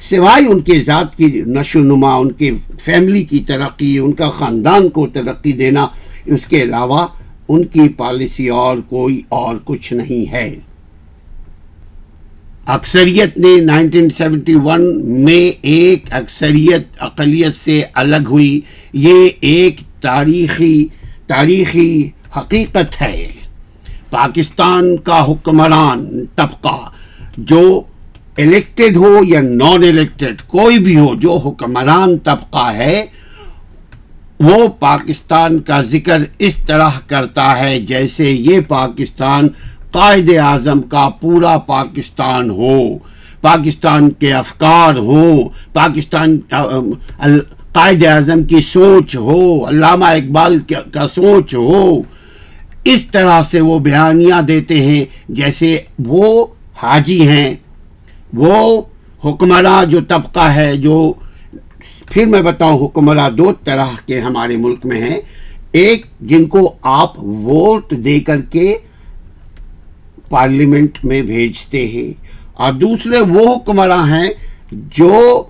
سوائے 0.00 0.46
ان 0.46 0.60
کے 0.60 0.80
ذات 0.80 1.16
کی 1.16 1.42
نشو 1.46 1.78
نما، 1.78 2.14
ان 2.14 2.32
کے 2.32 2.50
فیملی 2.80 3.24
کی 3.24 3.38
ترقی، 3.38 3.98
ان 3.98 4.12
کا 4.12 4.30
خاندان 4.30 4.88
کو 4.88 5.06
ترقی 5.06 5.52
دینا، 5.52 5.86
اس 6.24 6.46
کے 6.46 6.62
علاوہ 6.62 7.06
ان 7.48 7.64
کی 7.64 7.88
پالیسی 7.88 8.48
اور 8.48 8.78
کوئی 8.78 9.22
اور 9.28 9.56
کچھ 9.64 9.92
نہیں 9.92 10.32
ہے۔ 10.32 10.54
اکثریت 12.66 13.38
نے 13.38 13.60
1971 13.60 14.80
میں 15.02 15.58
ایک 15.62 16.04
اکثریت 16.10 16.82
اقلیت 16.98 17.54
سے 17.64 17.82
الگ 17.94 18.28
ہوئی۔ 18.30 18.60
یہ 18.92 19.28
ایک 19.40 19.80
تاریخی 20.00 20.86
تاریخی 21.26 22.10
حقیقت 22.36 23.02
ہے۔ 23.02 23.32
پاکستان 24.10 24.96
کا 24.96 25.24
حکمران 25.24 26.24
طبقہ 26.36 26.90
جو 27.38 27.82
الیکٹڈ 28.38 28.96
ہو 28.96 29.18
یا 29.24 29.40
نان 29.40 29.82
الیکٹڈ 29.82 30.42
کوئی 30.46 30.78
بھی 30.78 30.96
ہو، 30.96 31.14
جو 31.20 31.36
حکمران 31.36 32.16
طبقہ 32.18 32.70
ہے، 32.74 33.04
وہ 34.40 34.66
پاکستان 34.80 35.58
کا 35.58 35.80
ذکر 35.82 36.22
اس 36.38 36.56
طرح 36.66 36.98
کرتا 37.06 37.58
ہے 37.58 37.78
جیسے 37.88 38.30
یہ 38.30 38.60
پاکستان 38.68 39.48
قائد 39.92 40.30
اعظم 40.38 40.82
کا 40.82 41.08
پورا 41.20 41.56
پاکستان 41.66 42.50
ہو، 42.50 42.78
پاکستان 43.40 44.10
کے 44.10 44.32
افکار 44.34 44.96
ہو، 44.98 45.26
پاکستان 45.72 46.38
قائد 47.72 48.04
اعظم 48.06 48.42
کی 48.42 48.60
سوچ 48.62 49.16
ہو، 49.16 49.68
علامہ 49.68 50.04
اقبال 50.14 50.58
کا 50.92 51.06
سوچ 51.14 51.54
ہو۔ 51.54 52.00
اس 52.84 53.02
طرح 53.12 53.40
سے 53.50 53.60
وہ 53.60 53.78
بیانیاں 53.78 54.40
دیتے 54.42 54.80
ہیں 54.80 55.04
جیسے 55.28 55.76
وہ 56.06 56.46
حاجی 56.82 57.20
ہیں۔ 57.28 57.54
وہ 58.32 58.82
حکمراں 59.24 59.84
جو 59.84 60.00
طبقہ 60.08 60.48
ہے، 60.50 60.74
جو 60.76 61.12
پھر 62.06 62.26
میں 62.26 62.42
بتاؤں 62.42 62.78
حکمراں 62.78 63.28
دو 63.30 63.52
طرح 63.64 63.90
کے 64.06 64.20
ہمارے 64.20 64.56
ملک 64.56 64.86
میں 64.86 65.00
ہیں۔ 65.00 65.20
ایک 65.72 66.06
جن 66.20 66.44
کو 66.46 66.72
آپ 66.82 67.18
ووٹ 67.18 67.90
دے 68.04 68.18
کر 68.20 68.40
کے 68.50 68.76
پارلیمنٹ 70.28 70.98
میں 71.04 71.20
بھیجتے 71.22 71.86
ہیں، 71.88 72.12
اور 72.54 72.72
دوسرے 72.72 73.20
وہ 73.20 73.54
حکمراں 73.54 74.06
ہیں 74.08 74.28
جو 74.96 75.42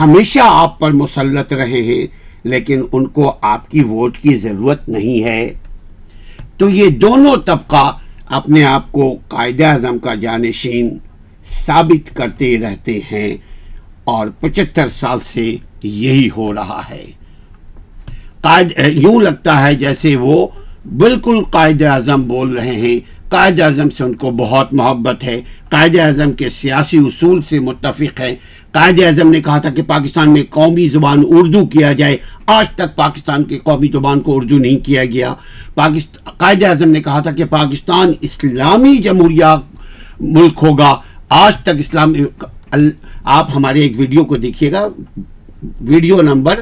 ہمیشہ 0.00 0.40
آپ 0.42 0.78
پر 0.78 0.92
مسلط 0.92 1.52
رہے 1.52 1.82
ہیں، 1.82 2.06
لیکن 2.44 2.82
ان 2.92 3.06
کو 3.06 3.32
آپ 3.42 3.70
کی 3.70 3.82
ووٹ 3.82 4.18
کی 4.18 4.36
ضرورت 4.36 4.88
نہیں 4.88 5.24
ہے۔ 5.24 5.52
تو 6.58 6.68
یہ 6.70 6.88
دونوں 6.98 7.34
طبقہ 7.46 7.90
اپنے 8.30 8.64
آپ 8.64 8.90
کو 8.92 9.14
قائد 9.28 9.60
اعظم 9.60 9.98
کا 9.98 10.14
جانشین 10.14 10.96
ثابت 11.66 12.16
کرتے 12.16 12.58
رہتے 12.58 12.98
ہیں 13.12 13.36
اور 14.04 14.26
پچہتر 14.40 14.88
سال 14.94 15.18
سے 15.20 15.56
یہی 15.82 16.28
ہو 16.36 16.54
رہا 16.54 16.82
ہے۔ 16.90 17.04
قائد، 18.40 18.72
یوں 18.86 19.20
لگتا 19.20 19.66
ہے 19.66 19.74
جیسے 19.74 20.16
وہ 20.16 20.46
بالکل 20.98 21.42
قائد 21.50 21.82
اعظم 21.82 22.22
بول 22.22 22.58
رہے 22.58 22.76
ہیں۔ 22.76 22.98
قائد 23.28 23.60
اعظم 23.60 23.90
سے 23.90 24.04
ان 24.04 24.14
کو 24.14 24.30
بہت 24.30 24.74
محبت 24.74 25.24
ہے۔ 25.24 25.40
قائد 25.68 25.98
اعظم 25.98 26.32
کے 26.32 26.50
سیاسی 26.50 26.98
اصول 26.98 27.42
سے 27.42 27.60
متفق 27.60 28.20
ہے 28.20 28.36
قائد 28.72 29.00
اعظم 29.00 29.30
نے 29.30 29.40
کہا 29.40 29.58
تھا 29.58 29.70
کہ 29.70 29.82
پاکستان 29.82 30.30
میں 30.30 30.42
قومی 30.50 30.88
زبان 30.88 31.22
اردو 31.28 31.66
کیا 31.66 31.92
جائے۔ 31.92 32.16
آج 32.46 32.68
تک 32.68 32.96
پاکستان 32.96 33.44
کی 33.44 33.58
قومی 33.58 33.88
زبان 33.92 34.20
کو 34.20 34.36
اردو 34.36 34.58
نہیں 34.58 34.84
کیا 34.84 35.04
گیا۔ 35.04 35.34
قائد 36.38 36.64
اعظم 36.64 36.88
نے 36.88 37.02
کہا 37.02 37.20
تھا 37.20 37.30
کہ 37.30 37.44
پاکستان 37.44 38.12
اسلامی 38.20 38.96
جمہوریہ 38.96 39.54
ملک 40.20 40.58
ہوگا۔ 40.62 40.94
آج 41.28 41.56
تک 41.56 41.78
اسلام، 41.78 42.12
آپ 43.24 43.56
ہمارے 43.56 43.80
ایک 43.80 43.92
ویڈیو 43.96 44.24
کو 44.24 44.36
دیکھیے 44.36 44.72
گا۔ 44.72 44.86
ویڈیو 45.80 46.20
نمبر 46.22 46.60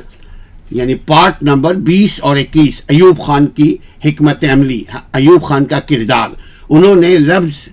یعنی 0.71 0.95
پارٹ 0.95 1.42
نمبر 1.42 1.75
بیس 1.75 2.21
اور 2.23 2.37
اکیس، 2.37 2.83
ایوب 2.88 3.19
خان 3.19 3.47
کی 3.47 3.76
حکمت 4.04 4.45
عملی، 4.52 4.83
ایوب 5.12 5.42
خان 5.42 5.64
کا 5.64 5.81
کردار۔ 5.81 6.28
انہوں 6.69 6.95
نے 6.95 7.19
لفظ 7.19 7.69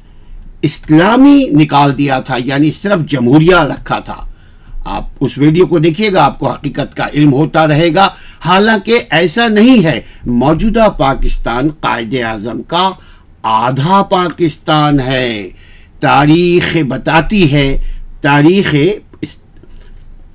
اسلامی 0.61 1.45
نکال 1.51 1.97
دیا 1.97 2.19
تھا 2.19 2.37
یعنی 2.45 2.71
صرف 2.71 3.09
جمہوریہ 3.09 3.55
رکھا 3.55 3.99
تھا۔ 3.99 4.25
آپ 4.85 5.05
اس 5.19 5.37
ویڈیو 5.37 5.65
کو 5.65 5.79
دیکھیے 5.79 6.11
گا، 6.13 6.23
آپ 6.25 6.39
کو 6.39 6.49
حقیقت 6.49 6.95
کا 6.97 7.05
علم 7.13 7.33
ہوتا 7.33 7.67
رہے 7.67 7.93
گا۔ 7.95 8.07
حالانکہ 8.45 8.99
ایسا 9.09 9.47
نہیں 9.47 9.83
ہے، 9.83 9.99
موجودہ 10.25 10.87
پاکستان 10.97 11.69
قائد 11.79 12.15
اعظم 12.23 12.61
کا 12.61 12.89
آدھا 13.43 14.01
پاکستان 14.03 14.99
ہے۔ 14.99 15.49
تاریخ 15.99 16.77
بتاتی 16.87 17.51
ہے، 17.53 17.83
تاریخ 18.21 18.75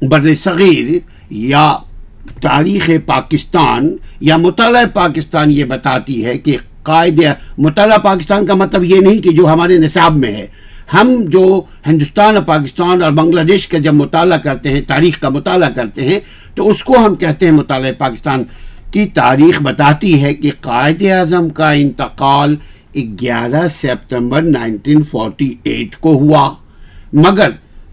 بر 0.02 0.34
صغیر 0.34 0.98
یا 1.30 1.76
تاریخ 2.42 2.90
پاکستان 3.06 3.96
یا 4.20 4.36
مطالعہ 4.36 4.84
پاکستان 4.92 5.50
یہ 5.50 5.64
بتاتی 5.64 6.24
ہے 6.24 6.38
کہ 6.38 6.56
قائد 6.82 7.20
مطالعہ 7.58 7.98
پاکستان 7.98 8.46
کا 8.46 8.54
مطلب 8.54 8.84
یہ 8.84 9.00
نہیں 9.00 9.18
کہ 9.18 9.30
جو 9.30 9.46
ہمارے 9.46 9.78
نصاب 9.78 10.16
میں 10.16 10.32
ہے۔ 10.32 10.46
ہم 10.94 11.14
جو 11.28 11.62
ہندوستان 11.86 12.34
اور 12.34 12.44
پاکستان 12.44 13.02
اور 13.02 13.12
بنگلہ 13.12 13.40
دیش 13.40 13.68
کا 13.68 13.78
جب 13.78 13.94
مطالعہ 13.94 14.38
کرتے 14.38 14.70
ہیں، 14.70 14.80
تاریخ 14.80 15.20
کا 15.20 15.28
مطالعہ 15.28 15.70
کرتے 15.70 16.04
ہیں، 16.04 16.20
تو 16.54 16.70
اس 16.70 16.84
کو 16.84 17.06
ہم 17.06 17.14
کہتے 17.14 17.46
ہیں 17.46 17.52
مطالعہ 17.52 17.92
پاکستان۔ 17.98 18.44
کی 18.90 19.06
تاریخ 19.06 19.62
بتاتی 19.62 20.22
ہے 20.22 20.34
کہ 20.34 20.50
قائد 20.60 21.02
اعظم 21.02 21.48
کا 21.48 21.70
انتقال 21.70 22.56
گیارہ 22.96 23.68
سپتمبر 23.68 24.42
نائنٹین 24.42 25.02
فورٹی 25.02 25.54
ایٹ 25.62 25.96
کو 25.96 26.12
ہوا۔ 26.12 26.54
مگر 27.12 27.50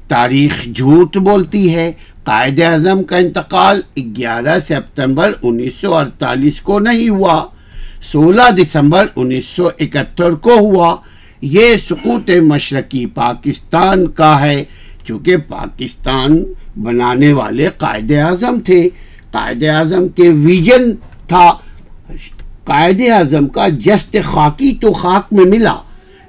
تاریخ 0.07 0.65
جھوٹ 0.75 1.17
بولتی 1.17 1.75
ہے۔ 1.75 1.91
قائد 2.23 2.59
اعظم 2.59 3.03
کا 3.03 3.17
انتقال 3.17 3.81
گیارہ 3.97 4.59
سپتمبر 4.59 5.31
انیس 5.43 5.73
سو 5.81 5.95
اڑتالیس 5.95 6.61
کو 6.61 6.79
نہیں 6.79 7.09
ہوا۔ 7.09 7.47
سولہ 8.11 8.51
دسمبر 8.51 9.05
انیس 9.15 9.45
سو 9.45 9.67
اکہتر 9.79 10.31
کو 10.31 10.53
ہوا۔ 10.53 10.95
یہ 11.41 11.75
سقوط 11.89 12.29
مشرقی 12.29 13.05
پاکستان 13.05 14.07
کا 14.07 14.41
ہے، 14.41 14.63
چونکہ 15.05 15.37
پاکستان 15.37 16.43
بنانے 16.81 17.33
والے 17.33 17.67
قائد 17.77 18.11
اعظم 18.11 18.59
تھے۔ 18.59 18.89
قائد 19.31 19.63
اعظم 19.63 20.07
کے 20.07 20.29
ویژن 20.29 20.91
تھا۔ 21.27 21.51
قائد 22.65 23.01
اعظم 23.11 23.47
کا 23.47 23.67
جست 23.85 24.15
خاکی 24.25 24.71
تو 24.81 24.91
خاک 24.93 25.33
میں 25.33 25.45
ملا، 25.45 25.75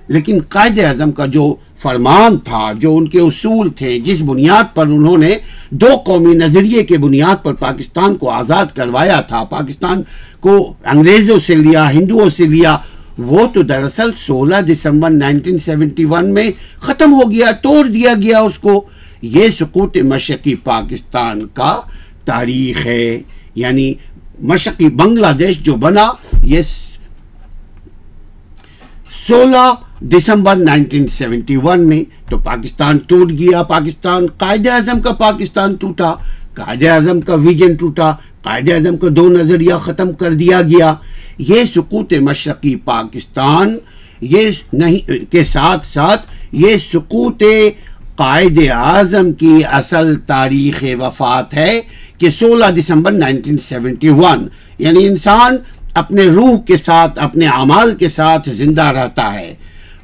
لیکن 0.08 0.38
قائد 0.48 0.78
اعظم 0.78 1.12
کا 1.12 1.26
جو 1.26 1.54
فرمان 1.82 2.36
تھا، 2.38 2.72
جو 2.72 2.96
ان 2.96 3.08
کے 3.08 3.20
اصول 3.20 3.70
تھے، 3.70 3.98
جس 3.98 4.20
بنیاد 4.22 4.74
پر 4.74 4.86
انہوں 4.86 5.18
نے 5.18 5.30
دو 5.70 5.96
قومی 6.06 6.34
نظریے 6.34 6.82
کے 6.82 6.98
بنیاد 6.98 7.42
پر 7.44 7.54
پاکستان 7.54 8.14
کو 8.16 8.30
آزاد 8.30 8.66
کروایا 8.74 9.20
تھا، 9.20 9.42
پاکستان 9.44 10.02
کو 10.40 10.56
انگریزوں 10.84 11.38
سے 11.38 11.54
لیا، 11.54 11.90
ہندوؤں 11.92 12.30
سے 12.30 12.46
لیا، 12.46 12.76
وہ 13.18 13.46
تو 13.54 13.62
دراصل 13.62 14.10
سولہ 14.18 14.60
دسمبر 14.68 15.10
نائنٹین 15.10 15.58
سیونٹی 15.64 16.04
ون 16.04 16.32
میں 16.34 16.50
ختم 16.80 17.14
ہو 17.14 17.30
گیا، 17.30 17.50
توڑ 17.62 17.86
دیا 17.86 18.14
گیا 18.22 18.38
اس 18.38 18.58
کو۔ 18.58 18.80
یہ 19.22 19.48
سقوط 19.58 19.96
مشرقی 19.96 20.54
پاکستان 20.54 21.46
کا 21.46 21.80
تاریخ 22.24 22.86
ہے 22.86 23.18
یعنی 23.54 23.92
مشرقی 24.40 24.88
بنگلہ 24.90 25.32
دیش 25.38 25.58
جو 25.60 25.76
بنا 25.76 26.08
یہ 26.44 26.62
سولہ 29.18 29.72
دسمبر 30.10 30.56
نائنٹین 30.56 31.06
سیونٹی 31.08 31.56
ون 31.62 31.86
میں 31.88 32.02
تو 32.30 32.38
پاکستان 32.40 32.98
ٹوٹ 33.08 33.30
گیا 33.30 33.62
پاکستان 33.64 34.26
قائد 34.38 34.66
اعظم 34.68 35.00
کا 35.00 35.12
پاکستان 35.18 35.74
ٹوٹا 35.76 36.14
قائد 36.54 36.82
اعظم 36.86 37.20
کا 37.20 37.34
ویژن 37.42 37.74
ٹوٹا 37.74 38.10
قائد 38.42 38.70
اعظم 38.70 38.96
کا 38.96 39.08
دو 39.10 39.28
نظریہ 39.30 39.74
ختم 39.82 40.12
کر 40.12 40.32
دیا 40.34 40.60
گیا 40.62 40.94
یہ 41.40 41.64
سقوط 41.64 42.12
مشرقی 42.22 42.74
پاکستان 42.84 43.76
یہ 44.22 44.50
نہیں 44.72 45.24
کے 45.30 45.44
ساتھ 45.44 45.86
ساتھ 45.86 46.26
یہ 46.54 46.78
سقوط 46.80 47.42
قائد 48.16 48.58
اعظم 48.70 49.32
کی 49.32 49.60
اصل 49.70 50.14
تاریخ 50.26 50.82
وفات 50.98 51.54
ہے 51.54 51.80
کہ 52.22 52.30
سولہ 52.30 52.66
دسمبر 52.66 53.12
نائنٹین 53.12 53.56
سیونٹی 53.68 54.08
ون 54.08 54.48
یعنی 54.78 55.06
انسان 55.06 55.56
اپنے 55.94 56.22
روح 56.22 56.60
کے 56.60 56.76
ساتھ، 56.76 57.18
اپنے 57.18 57.46
اعمال 57.46 57.94
کے 57.94 58.08
ساتھ 58.08 58.50
زندہ 58.50 58.82
رہتا 58.82 59.34
ہے۔ 59.34 59.54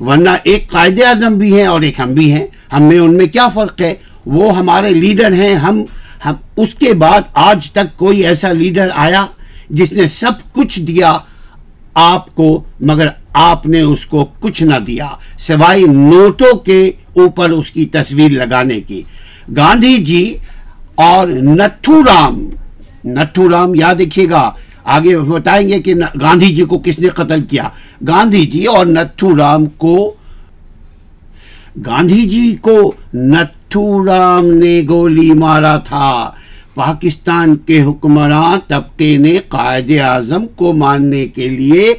ورنہ 0.01 0.31
ایک 0.43 0.71
قائد 0.71 1.01
اعظم 1.01 1.39
بھی 1.39 1.59
ہیں 1.59 1.67
اور 1.67 1.81
ایک 1.81 2.01
ہم 2.01 2.15
بھی 2.15 2.33
ہیں۔ 2.33 2.47
ہم 2.73 2.83
میں، 2.83 2.99
ان 2.99 3.15
میں 3.15 3.27
کیا 3.27 3.49
فرق 3.49 3.81
ہے؟ 3.81 3.95
وہ 4.27 4.57
ہمارے 4.57 4.91
لیڈر 4.91 5.33
ہیں۔ 5.33 5.55
ہم 5.55 5.83
ہم، 6.25 6.35
اس 6.57 6.75
کے 6.75 6.93
بعد 6.93 7.21
آج 7.35 7.71
تک 7.71 7.99
کوئی 7.99 8.27
ایسا 8.27 8.53
لیڈر 8.53 8.89
آیا 8.95 9.27
جس 9.71 9.93
نے 9.93 10.09
سب 10.09 10.33
کچھ 10.53 10.81
دیا 10.81 11.19
آپ 11.95 12.35
کو، 12.35 12.65
مگر 12.81 13.09
آپ 13.33 13.67
نے 13.67 13.81
اس 13.81 14.07
کو 14.07 14.27
کچھ 14.41 14.63
نہ 14.63 14.79
دیا، 14.87 15.09
سوائے 15.39 15.83
نوٹوں 15.83 16.59
کے 16.59 16.91
اوپر 17.17 17.51
اس 17.51 17.71
کی 17.71 17.87
تصویر 17.87 18.31
لگانے 18.31 18.81
کی۔ 18.81 19.03
گاندھی 19.57 19.97
جی 19.99 20.37
اور 20.99 21.27
نتھو 21.29 22.03
رام 22.03 22.39
نتھو 23.07 23.49
رام، 23.51 23.75
یاد 23.75 24.01
رکھیے 24.01 24.29
گا، 24.31 24.51
آگے 24.85 25.17
بتائیں 25.19 25.69
گے 25.69 25.79
کہ 25.83 25.95
گاندھی 26.23 26.55
جی 26.55 26.65
کو 26.65 26.79
کس 26.79 26.99
نے 26.99 27.09
قتل 27.09 27.43
کیا۔ 27.43 27.69
گاندھی 28.09 28.47
جی 28.47 28.65
اور 28.65 28.87
نتھو 28.87 29.37
رام 29.37 29.67
کو، 29.77 29.97
گاندھی 31.87 32.25
جی 32.27 32.57
کو 32.61 32.77
نتھو 33.15 34.05
رام 34.07 34.47
نے 34.47 34.81
گولی 34.89 35.31
مارا 35.33 35.77
تھا۔ 35.79 36.11
پاکستان 36.75 37.57
کے 37.67 37.83
حکمران 37.83 38.59
طبقے 38.69 39.17
نے 39.17 39.37
قائد 39.49 39.91
اعظم 40.01 40.47
کو 40.57 40.73
ماننے 40.73 41.27
کے 41.27 41.49
لیے 41.49 41.95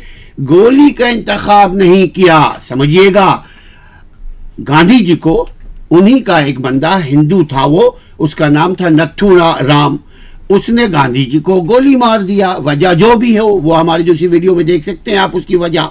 گولی 0.50 0.90
کا 0.90 1.08
انتخاب 1.08 1.76
نہیں 1.76 2.08
کیا۔ 2.16 2.42
سمجھیے 2.68 3.10
گا، 3.16 3.30
گاندھی 4.68 5.00
جی 5.06 5.16
کو 5.16 5.46
انہی 5.90 6.20
کا 6.20 6.38
ایک 6.40 6.60
بندہ 6.60 6.98
ہندو 7.06 7.44
تھا، 7.50 7.66
وہ 7.66 7.90
اس 8.20 8.36
کا 8.36 8.50
نام 8.50 8.74
تھا 8.74 8.90
نتھو 8.90 9.40
رام۔ 9.68 9.98
اس 10.50 10.70
نے 10.70 10.84
گاندھی 10.94 11.26
جی 11.26 11.40
کو 11.40 11.62
گولی 11.62 11.96
مار 11.96 12.20
دیا۔ 12.20 12.58
وجہ 12.66 12.94
جو 12.94 13.16
بھی 13.16 13.40
ہو، 13.40 13.46
وہ 13.46 13.80
ہماری 13.80 14.04
جو 14.04 14.16
سی 14.16 14.28
ویڈیو 14.28 14.56
میں 14.56 14.64
دیکھ 14.64 14.90
سکتے 14.90 15.12
ہیں 15.12 15.18
آپ 15.18 15.30
اس 15.34 15.46
کی 15.46 15.56
وجہ۔ 15.56 15.90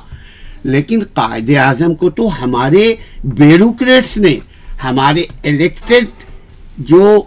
لیکن 0.64 1.00
قائد 1.14 1.50
اعظم 1.50 1.94
کو 1.94 2.10
تو 2.10 2.44
ہمارے 2.44 2.94
بیروکریٹس 3.24 4.16
نے، 4.16 4.38
ہمارے 4.84 5.20
الیکٹڈ 5.44 6.04
جو، 6.78 7.22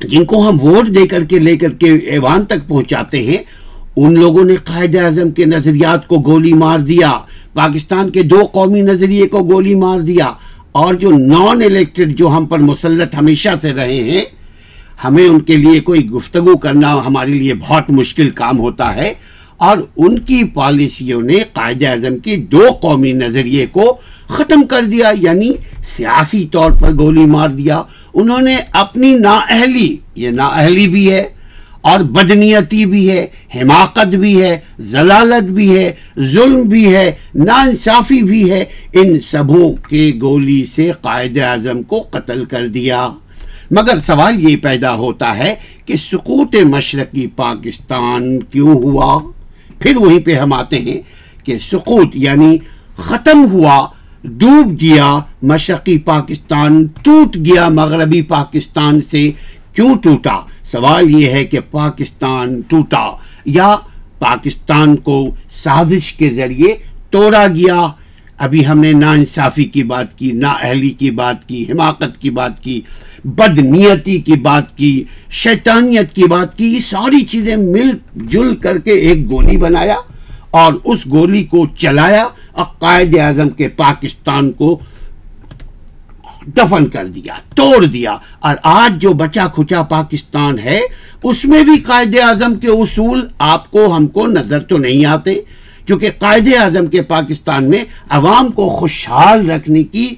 جن 0.00 0.24
کو 0.24 0.48
ہم 0.48 0.58
ووٹ 0.62 0.94
دے 0.94 1.06
کر 1.06 1.24
کے، 1.24 1.38
لے 1.38 1.56
کر 1.56 1.70
کے 1.70 1.92
ایوان 1.92 2.44
تک 2.44 2.68
پہنچاتے 2.68 3.22
ہیں، 3.22 3.38
ان 3.96 4.14
لوگوں 4.14 4.44
نے 4.44 4.56
قائد 4.56 4.96
اعظم 4.96 5.30
کے 5.30 5.44
نظریات 5.44 6.08
کو 6.08 6.18
گولی 6.18 6.52
مار 6.52 6.78
دیا۔ 6.78 7.18
پاکستان 7.54 8.10
کے 8.10 8.22
دو 8.22 8.40
قومی 8.52 8.80
نظریے 8.80 9.28
کو 9.28 9.38
گولی 9.38 9.74
مار 9.74 10.00
دیا۔ 10.00 10.32
اور 10.72 10.94
جو 10.94 11.10
نان 11.10 11.62
الیکٹڈ 11.62 12.18
جو 12.18 12.28
ہم 12.28 12.46
پر 12.46 12.58
مسلط 12.58 13.14
ہمیشہ 13.14 13.48
سے 13.62 13.72
رہے 13.72 14.10
ہیں، 14.10 14.24
ہمیں 15.04 15.24
ان 15.24 15.40
کے 15.40 15.56
لیے 15.56 15.80
کوئی 15.80 16.06
گفتگو 16.06 16.56
کرنا 16.56 17.06
ہمارے 17.06 17.30
لیے 17.30 17.54
بہت 17.54 17.90
مشکل 17.90 18.30
کام 18.30 18.58
ہوتا 18.58 18.94
ہے۔ 18.94 19.14
اور 19.56 19.78
ان 19.96 20.18
کی 20.18 20.44
پالیسیوں 20.44 21.22
نے 21.22 21.34
قائد 21.52 21.82
اعظم 21.82 22.18
کی 22.18 22.36
دو 22.36 22.68
قومی 22.80 23.12
نظریے 23.12 23.66
کو 23.66 23.96
ختم 24.26 24.62
کر 24.62 24.82
دیا 24.82 25.12
یعنی 25.20 25.52
سیاسی 25.96 26.48
طور 26.52 26.70
پر 26.70 26.92
گولی 26.98 27.26
مار 27.26 27.48
دیا۔ 27.48 27.82
انہوں 28.14 28.40
نے 28.40 28.56
اپنی 28.72 29.14
نااہلی، 29.14 29.96
یہ 30.14 30.30
نااہلی 30.30 30.88
بھی 30.88 31.12
ہے 31.12 31.28
اور 31.88 32.00
بدنیتی 32.00 32.84
بھی 32.86 33.10
ہے، 33.10 33.26
حماقت 33.54 34.14
بھی 34.14 34.42
ہے 34.42 34.58
زلالت 34.78 35.44
بھی 35.44 35.68
ہے، 35.78 35.92
ظلم 36.32 36.62
بھی 36.62 36.94
ہے 36.94 37.10
نانصافی 37.34 38.22
بھی 38.22 38.50
ہے۔ 38.50 38.64
ان 38.92 39.20
سبوں 39.20 39.72
کے 39.88 40.10
گولی 40.20 40.64
سے 40.76 40.90
قائد 41.00 41.38
اعظم 41.38 41.82
کو 41.82 42.04
قتل 42.10 42.44
کر 42.44 42.66
دیا۔ 42.66 43.08
مگر 43.70 43.98
سوال 44.06 44.50
یہ 44.50 44.56
پیدا 44.56 44.94
ہوتا 44.94 45.38
ہے 45.38 45.54
کہ 45.86 45.96
سقوط 45.96 46.54
مشرقی 46.64 47.26
پاکستان 47.26 48.42
کیوں 48.42 48.74
ہوا؟ 48.74 49.18
پھر 49.78 49.96
وہیں 49.96 50.18
پہ 50.18 50.34
ہم 50.34 50.52
آتے 50.52 50.78
ہیں 50.78 51.00
کہ 51.44 51.58
سقوط 51.58 52.08
یعنی 52.14 52.56
ختم 52.96 53.46
ہوا، 53.50 53.86
ڈوب 54.24 54.80
گیا، 54.80 55.18
مشرقی 55.42 55.98
پاکستان 55.98 56.86
ٹوٹ 57.02 57.36
گیا، 57.36 57.68
مغربی 57.68 58.22
پاکستان 58.22 59.00
سے 59.10 59.30
کیوں 59.72 59.94
ٹوٹا؟ 60.02 60.36
سوال 60.70 61.10
یہ 61.10 61.28
ہے 61.28 61.44
کہ 61.44 61.60
پاکستان 61.70 62.60
ٹوٹا 62.68 63.06
یا 63.44 63.74
پاکستان 64.18 64.96
کو 65.06 65.18
سازش 65.62 66.12
کے 66.12 66.28
ذریعے 66.34 66.74
توڑا 67.10 67.46
گیا؟ 67.46 67.86
ابھی 68.38 68.66
ہم 68.66 68.80
نے 68.80 68.92
نا 68.92 69.10
انصافی 69.12 69.64
کی 69.64 69.82
بات 69.82 70.16
کی، 70.18 70.30
نا 70.32 70.50
اہلی 70.62 70.90
کی 70.98 71.10
بات 71.10 71.46
کی، 71.48 71.62
حماقت 71.70 72.20
کی 72.22 72.30
بات 72.30 72.62
کی، 72.62 72.80
بد 73.24 73.58
نیتی 73.58 74.18
کی 74.26 74.36
بات 74.42 74.76
کی، 74.76 74.92
شیطانیت 75.42 76.14
کی 76.14 76.24
بات 76.24 76.56
کی، 76.58 76.66
یہ 76.74 76.80
ساری 76.80 77.20
چیزیں 77.30 77.56
مل 77.56 77.90
جل 78.30 78.54
کر 78.62 78.78
کے 78.78 78.92
ایک 79.08 79.28
گولی 79.30 79.56
بنایا 79.56 79.96
اور 80.50 80.72
اس 80.84 81.06
گولی 81.06 81.42
کو 81.44 81.66
چلایا 81.78 82.24
اور 82.52 82.64
قائد 82.78 83.18
اعظم 83.18 83.48
کے 83.58 83.68
پاکستان 83.76 84.52
کو 84.52 84.78
دفن 86.56 86.86
کر 86.86 87.06
دیا، 87.06 87.34
توڑ 87.56 87.84
دیا۔ 87.84 88.16
اور 88.40 88.56
آج 88.62 89.02
جو 89.02 89.12
بچا 89.12 89.46
کھچا 89.46 89.82
پاکستان 89.82 90.58
ہے، 90.58 90.80
اس 91.22 91.44
میں 91.44 91.62
بھی 91.62 91.76
قائد 91.76 92.16
اعظم 92.18 92.54
کے 92.54 92.68
اصول 92.68 93.28
آپ 93.38 93.70
کو، 93.70 93.96
ہم 93.96 94.06
کو 94.06 94.26
نظر 94.26 94.60
تو 94.60 94.78
نہیں 94.78 95.04
آتے۔ 95.04 95.34
چونکہ 95.86 96.10
قائد 96.18 96.48
اعظم 96.60 96.86
کے 96.86 97.02
پاکستان 97.02 97.70
میں 97.70 97.84
عوام 98.08 98.50
کو 98.50 98.68
خوشحال 98.68 99.50
رکھنے 99.50 99.82
کی 99.82 100.14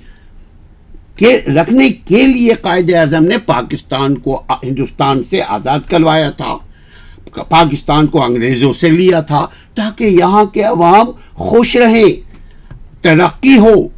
رکھنے 1.57 1.89
کے 1.89 2.27
لیے 2.27 2.55
قائد 2.55 2.95
اعظم 2.95 3.25
نے 3.25 3.39
پاکستان 3.39 4.19
کو، 4.19 4.43
ہندوستان 4.65 5.23
سے 5.23 5.43
آزاد 5.43 5.79
کروایا 5.89 6.31
تھا۔ 6.31 6.57
پاکستان 7.49 8.07
کو 8.07 8.25
انگریزوں 8.25 8.73
سے 8.73 8.89
لیا 8.89 9.21
تھا 9.21 9.47
تاکہ 9.75 10.05
یہاں 10.05 10.45
کے 10.45 10.63
عوام 10.63 11.07
خوش 11.35 11.77
رہیں، 11.77 12.35
ترقی 13.03 13.59
ہو۔ 13.59 13.89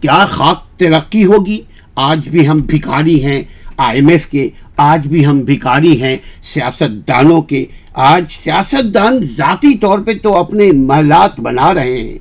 کیا 0.00 0.24
خاک 0.28 0.71
ترقی 0.82 1.24
ہوگی۔ 1.24 1.60
آج 1.94 2.28
بھی 2.28 2.48
ہم 2.48 2.58
بھکاری 2.58 3.24
ہیں 3.24 3.42
آئی 3.76 3.98
ایم 3.98 4.08
ایف 4.08 4.26
کے۔ 4.26 4.48
آج 4.76 5.06
بھی 5.08 5.26
ہم 5.26 5.40
بھکاری 5.40 6.02
ہیں 6.02 6.16
سیاست 6.42 7.08
دانوں 7.08 7.42
کے۔ 7.42 7.64
آج 7.94 8.24
سیاست 8.30 8.94
دان 8.94 9.18
ذاتی 9.36 9.74
طور 9.78 9.98
پہ 9.98 10.12
تو 10.22 10.36
اپنے 10.36 10.72
محلات 10.72 11.40
بنا 11.40 11.74
رہے 11.74 12.00
ہیں، 12.00 12.18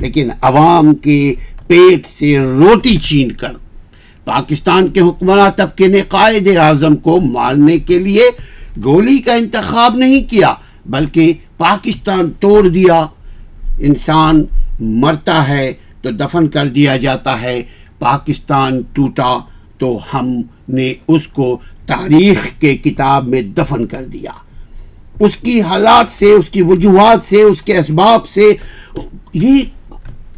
لیکن 0.00 0.28
عوام 0.40 0.94
کے 0.94 1.34
پیٹ 1.66 2.06
سے 2.18 2.38
روٹی 2.38 2.96
چھین 2.96 3.32
کر۔ 3.32 3.52
پاکستان 4.24 4.88
کے 4.88 5.00
حکمراں 5.00 5.50
طبقے 5.56 5.88
نے 5.88 6.02
قائد 6.08 6.56
اعظم 6.56 6.96
کو 6.96 7.20
مارنے 7.20 7.78
کے 7.78 7.98
لیے 7.98 8.22
گولی 8.84 9.18
کا 9.18 9.34
انتخاب 9.34 9.96
نہیں 9.96 10.30
کیا، 10.30 10.54
بلکہ 10.86 11.32
پاکستان 11.56 12.30
توڑ 12.40 12.68
دیا۔ 12.68 13.06
انسان 13.78 14.44
مرتا 14.80 15.48
ہے 15.48 15.72
تو 16.02 16.10
دفن 16.10 16.46
کر 16.46 16.66
دیا 16.66 16.96
جاتا 16.96 17.42
ہے۔ 17.42 17.62
پاکستان 18.04 18.80
ٹوٹا 18.92 19.32
تو 19.78 19.98
ہم 20.14 20.30
نے 20.68 20.92
اس 21.08 21.26
کو 21.28 21.58
تاریخ 21.86 22.48
کے 22.60 22.76
کتاب 22.76 23.28
میں 23.28 23.42
دفن 23.56 23.86
کر 23.86 24.04
دیا۔ 24.04 24.32
اس 25.20 25.36
کی 25.36 25.60
حالات 25.62 26.12
سے، 26.18 26.30
اس 26.30 26.48
کی 26.48 26.62
وجوہات 26.62 27.28
سے، 27.28 27.42
اس 27.42 27.62
کے 27.62 27.76
اسباب 27.78 28.26
سے، 28.26 28.52
یہ 29.32 29.62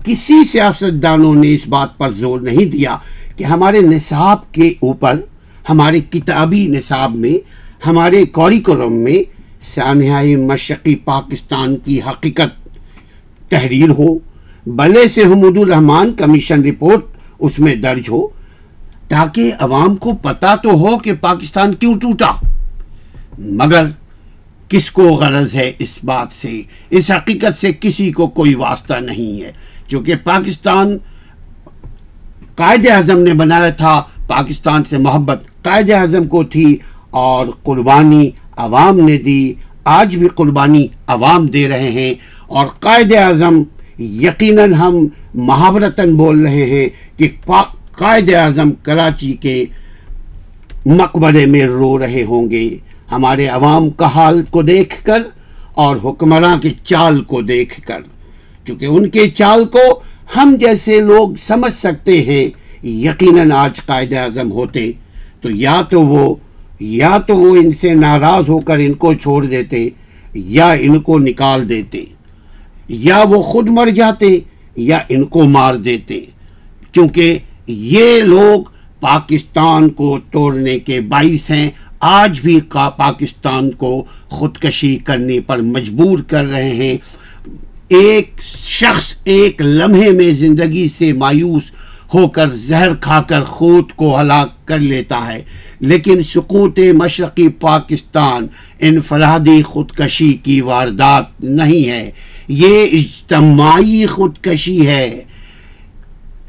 کسی 0.05 0.43
سیاست 0.45 1.03
دانوں 1.03 1.35
نے 1.35 1.55
اس 1.55 1.67
بات 1.69 1.97
پر 1.99 2.13
زور 2.13 2.41
نہیں 2.41 2.65
دیا 2.65 2.97
کہ 3.37 3.45
ہمارے 3.45 3.81
نصاب 3.81 4.53
کے 4.53 4.69
اوپر، 4.81 5.21
ہمارے 5.69 6.01
کتابی 6.11 6.67
نصاب 6.67 7.15
میں، 7.15 7.37
ہمارے 7.87 8.25
کوریکولم 8.27 8.93
میں 8.93 9.23
سانحائی 9.63 10.37
مشقی 10.37 10.95
پاکستان 11.05 11.77
کی 11.77 11.99
حقیقت 12.07 12.53
تحریر 13.51 13.91
ہو۔ 13.91 14.17
بلے 14.67 15.09
سے 15.09 15.23
حمود 15.23 15.59
الرحمان 15.59 16.13
کمیشن 16.13 16.63
رپورٹ 16.65 17.16
اس 17.39 17.59
میں 17.59 17.75
درج 17.75 18.09
ہو 18.09 18.27
تاکہ 19.09 19.53
عوام 19.61 19.97
کو 19.97 20.13
پتا 20.13 20.57
تو 20.57 20.71
ہو 20.71 20.99
کہ 20.99 21.13
پاکستان 21.21 21.75
کیوں 21.75 21.95
ٹوٹا۔ 21.95 22.33
مگر 23.39 23.87
کس 24.69 24.91
کو 24.91 25.03
غرض 25.03 25.55
ہے 25.55 25.73
اس 25.79 25.99
بات 26.05 26.29
سے، 26.41 26.63
اس 26.91 27.11
حقیقت 27.11 27.61
سے 27.61 27.73
کسی 27.81 28.13
کو 28.13 28.27
کوئی 28.27 28.55
واسطہ 28.55 28.95
نہیں 28.95 29.43
ہے۔ 29.43 29.53
چونکہ 29.89 30.15
پاکستان 30.25 30.99
قائد 32.55 32.87
اعظم 32.87 33.19
نے 33.19 33.35
بنایا 33.35 33.71
تھا، 33.71 34.03
پاکستان 34.27 34.83
سے 34.91 34.99
محبت 34.99 35.45
قائد 35.63 35.91
اعظم 35.91 36.29
کو 36.29 36.45
تھی 36.45 36.77
اور 37.11 37.47
قربانی 37.63 38.31
عوام 38.57 39.01
نے 39.01 39.17
دی۔ 39.17 39.53
آج 39.85 40.17
بھی 40.17 40.29
قربانی 40.29 40.87
عوام 41.07 41.47
دے 41.47 41.69
رہے 41.69 41.91
ہیں 41.91 42.15
اور 42.47 42.67
قائد 42.67 43.13
اعظم 43.13 43.63
یقیناً 43.99 44.73
ہم 44.73 45.07
محاورتاً 45.35 46.15
بول 46.15 46.43
رہے 46.43 46.65
ہیں 46.65 46.89
کہ 47.17 47.29
پاک 47.47 47.93
قائد 47.93 48.35
اعظم 48.35 48.71
کراچی 48.71 49.33
کے 49.33 49.65
مقبرے 50.87 51.47
میں 51.47 51.61
رو 51.61 51.99
رہے 51.99 52.23
ہوں 52.23 52.51
گے۔ 52.51 52.77
ہمارے 53.13 53.47
عوام 53.47 53.91
کا 53.91 54.07
حال 54.07 54.43
کو 54.51 54.63
دیکھ 54.63 55.05
کر 55.05 55.23
اور 55.75 55.97
حکمراں 56.05 56.57
کی 56.57 56.71
چال 56.85 57.21
کو 57.21 57.43
دیکھ 57.43 57.81
کر۔ 57.81 58.01
کیونکہ 58.65 58.85
ان 58.85 59.09
کے 59.09 59.29
چال 59.29 59.65
کو 59.65 60.01
ہم 60.37 60.57
جیسے 60.61 61.01
لوگ 61.01 61.29
سمجھ 61.47 61.75
سکتے 61.75 62.23
ہیں، 62.23 62.49
یقیناً 62.87 63.53
آج 63.53 63.87
قائد 63.87 64.13
اعظم 64.13 64.53
ہوتے۔ 64.53 64.93
تو 65.41 65.51
یا 65.51 65.83
تو 65.91 66.03
وہ، 66.03 66.35
یا 66.81 67.19
تو 67.19 67.37
وہ 67.37 67.57
ان 67.57 67.73
سے 67.73 67.95
ناراض 67.95 68.49
ہو 68.49 68.59
کر 68.59 68.79
ان 68.79 68.93
کو 68.93 69.15
چھوڑ 69.15 69.47
دیتے، 69.47 69.89
یا 70.35 70.71
ان 70.71 71.01
کو 71.01 71.19
نکال 71.19 71.69
دیتے۔ 71.69 72.05
یا 72.89 73.25
وہ 73.31 73.43
خود 73.43 73.69
مر 73.69 73.89
جاتے 73.91 74.39
یا 74.77 74.99
ان 75.09 75.25
کو 75.25 75.45
مار 75.45 75.75
دیتے۔ 75.75 76.21
کیونکہ 76.93 77.39
یہ 77.67 78.21
لوگ 78.21 78.63
پاکستان 79.01 79.89
کو 79.89 80.19
توڑنے 80.33 80.79
کے 80.79 81.01
باعث 81.01 81.51
ہیں، 81.51 81.71
آج 82.01 82.41
بھی 82.41 82.61
پاکستان 82.97 83.71
کو 83.71 84.05
خودکشی 84.29 84.97
کرنے 84.97 85.41
پر 85.41 85.59
مجبور 85.59 86.19
کر 86.19 86.45
رہے 86.45 86.71
ہیں۔ 86.71 86.97
ایک 87.89 88.31
شخص 88.67 89.15
ایک 89.25 89.63
لمحے 89.63 90.11
میں 90.11 90.33
زندگی 90.33 90.89
سے 90.99 91.13
مایوس 91.13 91.63
ہو 92.15 92.29
کر 92.29 92.49
زہر 92.53 92.95
کھا 92.95 93.23
کر 93.23 93.43
خود 93.43 93.93
کو 93.97 94.21
ہلاک 94.21 94.67
کر 94.67 94.79
لیتا 94.79 95.33
ہے۔ 95.33 95.43
لیکن 95.81 96.23
سقوط 96.23 96.79
مشرقی 96.79 97.49
پاکستان 97.49 98.47
انفرادی 98.81 99.63
خودکشی 99.63 100.33
کی 100.33 100.61
واردات 100.61 101.25
نہیں 101.41 101.89
ہے۔ 101.89 102.11
یہ 102.49 102.87
اجتماعی 102.93 104.07
خودکشی 104.07 104.87
ہے۔ 104.87 105.21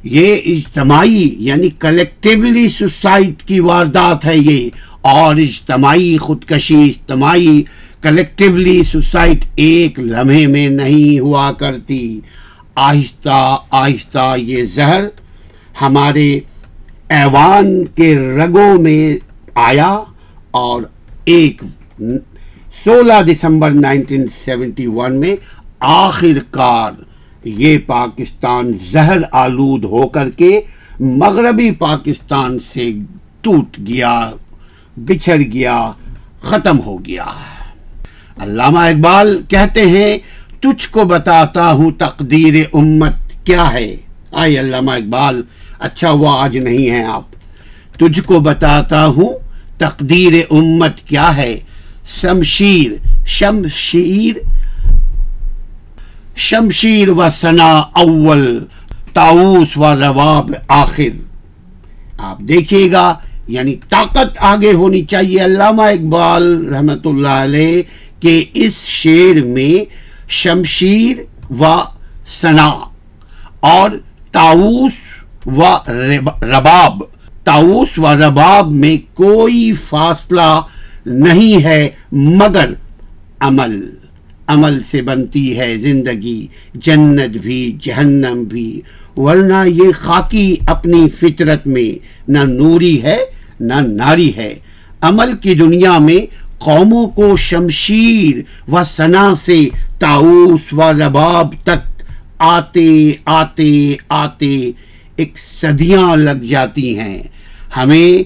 یہ 0.03 0.35
اجتماعی 0.45 1.35
یعنی 1.39 1.69
کلیکٹیولی 1.69 2.69
سوسائٹ 2.69 3.43
کی 3.43 3.59
واردات 3.59 4.25
ہے 4.25 4.37
یہ۔ 4.37 4.69
اور 5.01 5.35
اجتماعی 5.35 6.17
خودکشی، 6.17 6.75
اجتماعی 6.75 7.63
کلیکٹیولی 8.01 8.83
سوسائٹ 8.83 9.45
ایک 9.55 9.99
لمحے 9.99 10.47
میں 10.47 10.69
نہیں 10.69 11.19
ہوا 11.19 11.51
کرتی۔ 11.51 12.19
آہستہ 12.75 13.57
آہستہ 13.71 14.35
یہ 14.37 14.63
زہر 14.63 15.03
ہمارے 15.81 16.39
ایوان 17.09 17.85
کے 17.85 18.15
رگوں 18.15 18.81
میں 18.81 19.17
آیا 19.55 19.99
اور 20.51 20.81
ایک 21.25 21.61
سولہ 22.83 23.21
دسمبر 23.27 23.71
نائنٹین 23.71 24.25
سیونٹی 24.45 24.87
ون 24.87 25.19
میں 25.19 25.35
آخر 25.79 26.37
کار 26.51 26.91
یہ 27.43 27.77
پاکستان 27.77 28.71
زہر 28.91 29.17
آلود 29.31 29.83
ہو 29.83 30.07
کر 30.07 30.29
کے 30.29 30.61
مغربی 30.99 31.71
پاکستان 31.71 32.57
سے 32.73 32.91
ٹوٹ 33.41 33.79
گیا، 33.87 34.31
بچھڑ 34.97 35.37
گیا، 35.37 35.91
ختم 36.41 36.79
ہو 36.79 37.05
گیا۔ 37.05 37.25
علامہ 38.37 38.79
اقبال 38.79 39.41
کہتے 39.49 39.81
ہیں، 39.81 40.17
تجھ 40.61 40.89
کو 40.89 41.05
بتاتا 41.05 41.71
ہوں 41.71 41.91
تقدیر 41.91 42.65
امت 42.73 43.45
کیا 43.45 43.73
ہے۔ 43.73 43.95
آئے 44.31 44.59
علامہ 44.59 44.91
اقبال 44.91 45.41
اچھا 45.79 46.11
وہ 46.11 46.29
آج 46.29 46.57
نہیں 46.57 46.89
ہے 46.89 47.03
آپ۔ 47.03 47.23
تجھ 47.99 48.21
کو 48.21 48.39
بتاتا 48.39 49.05
ہوں 49.05 49.29
تقدیر 49.77 50.33
امت 50.49 50.99
کیا 50.99 51.37
ہے۔ 51.37 51.59
شمشیر 52.07 52.91
شمشیر 53.25 54.56
شمشیر 56.37 57.09
و 57.09 57.29
سنا 57.31 57.83
اول 57.95 58.59
تاؤس 59.13 59.77
و 59.77 59.95
رواب 59.95 60.51
آخر۔ 60.67 61.09
آپ 62.17 62.39
دیکھیے 62.39 62.91
گا 62.91 63.15
یعنی 63.47 63.75
طاقت 63.89 64.37
آگے 64.39 64.71
ہونی 64.71 65.01
چاہیے۔ 65.01 65.43
علامہ 65.45 65.81
اقبال 65.81 66.67
رحمت 66.67 67.07
اللہ 67.07 67.27
علیہ 67.27 67.81
کہ 68.19 68.45
اس 68.53 68.85
شیر 68.85 69.43
میں 69.45 69.85
شمشیر 70.29 71.17
و 71.59 71.77
سنا 72.27 72.69
اور 73.59 73.89
تاؤس 74.31 74.97
و 75.45 75.75
رباب 76.41 77.03
تاؤس 77.43 77.97
و 77.97 78.15
رباب 78.15 78.71
میں 78.71 78.97
کوئی 79.17 79.73
فاصلہ 79.73 80.61
نہیں 81.05 81.63
ہے 81.63 81.89
مگر 82.11 82.73
عمل۔ 83.39 83.79
عمل 84.47 84.83
سے 84.83 85.01
بنتی 85.01 85.59
ہے 85.59 85.77
زندگی، 85.77 86.47
جنت 86.73 87.37
بھی، 87.37 87.77
جہنم 87.81 88.43
بھی۔ 88.43 88.81
ورنہ 89.17 89.67
یہ 89.67 89.91
خاکی 89.95 90.55
اپنی 90.67 91.09
فطرت 91.19 91.67
میں 91.67 92.05
نہ 92.27 92.39
نوری 92.39 93.03
ہے، 93.03 93.17
نہ 93.59 93.73
ناری 93.73 94.35
ہے۔ 94.37 94.53
عمل 95.01 95.33
کی 95.41 95.53
دنیا 95.53 95.97
میں 95.97 96.25
قوموں 96.57 97.07
کو 97.07 97.37
شمشیر 97.37 98.41
و 98.71 98.83
سنا 98.83 99.33
سے 99.45 99.69
تاؤس 99.99 100.73
و 100.73 100.91
رباب 100.91 101.53
تک 101.63 102.03
آتے 102.39 103.11
آتے 103.25 103.95
آتے 104.09 104.71
ایک 105.15 105.33
صدیاں 105.61 106.15
لگ 106.15 106.43
جاتی 106.49 106.99
ہیں۔ 106.99 107.23
ہمیں 107.77 108.23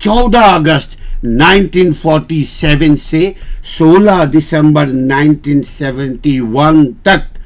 چودہ 0.00 0.38
اگست 0.38 1.01
نائنٹین 1.22 1.92
فورٹی 1.92 2.44
سیون 2.60 2.96
سے 2.96 3.32
سولہ 3.78 4.24
دسمبر 4.24 4.86
نائنٹین 4.86 5.60
سیونٹی 5.78 6.40
ون 6.40 6.92
تک 7.02 7.38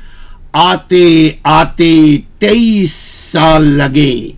آتے 0.53 1.31
آتے 1.43 2.17
تیئیس 2.39 2.93
سال 3.33 3.67
لگے۔ 3.67 4.31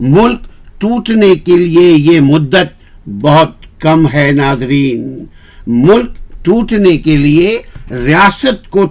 ملک 0.00 0.40
ٹوٹنے 0.78 1.34
کے 1.34 1.56
لیے 1.56 1.92
یہ 1.92 2.20
مدت 2.20 3.08
بہت 3.08 3.80
کم 3.80 4.06
ہے 4.12 4.30
ناظرین۔ 4.32 5.24
ملک 5.66 6.10
ٹوٹنے 6.44 6.96
کے 6.96 7.16
لیے، 7.16 7.58
ریاست 7.90 8.70
کو 8.70 8.86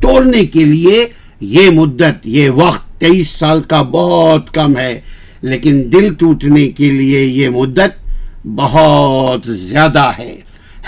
توڑنے 0.00 0.46
کے 0.46 0.64
لیے 0.64 1.06
یہ 1.40 1.70
مدت، 1.70 2.26
یہ 2.26 2.50
وقت 2.50 3.00
تیئیس 3.00 3.28
سال 3.28 3.60
کا 3.60 3.82
بہت 3.82 4.54
کم 4.54 4.76
ہے۔ 4.76 5.00
لیکن 5.42 5.84
دل 5.92 6.14
ٹوٹنے 6.14 6.68
کے 6.68 6.90
لیے 6.90 7.24
یہ 7.24 7.48
مدت 7.48 8.05
بہت 8.46 9.46
زیادہ 9.46 10.10
ہے۔ 10.18 10.36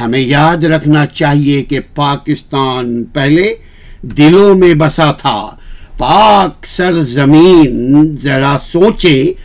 ہمیں 0.01 0.21
یاد 0.21 0.65
رکھنا 0.65 1.07
چاہیے 1.07 1.63
کہ 1.63 1.81
پاکستان 1.95 3.05
پہلے 3.05 3.55
دلوں 4.03 4.55
میں 4.55 4.75
بسا 4.75 5.13
تھا۔ 5.13 5.57
پاک 5.99 6.67
سر 6.67 7.03
زمین 7.03 8.17
ذرا 8.23 8.57
سوچیں 8.73 9.41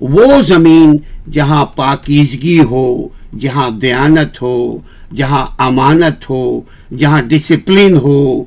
وہ 0.00 0.42
زمین 0.42 0.96
جہاں 1.32 1.64
پاکیزگی 1.64 2.60
ہو، 2.60 3.08
جہاں 3.38 3.70
دیانت 3.70 4.42
ہو، 4.42 4.78
جہاں 5.16 5.46
امانت 5.58 6.30
ہو، 6.30 6.60
جہاں 6.98 7.22
ڈسپلن 7.22 7.96
ہو، 7.96 8.44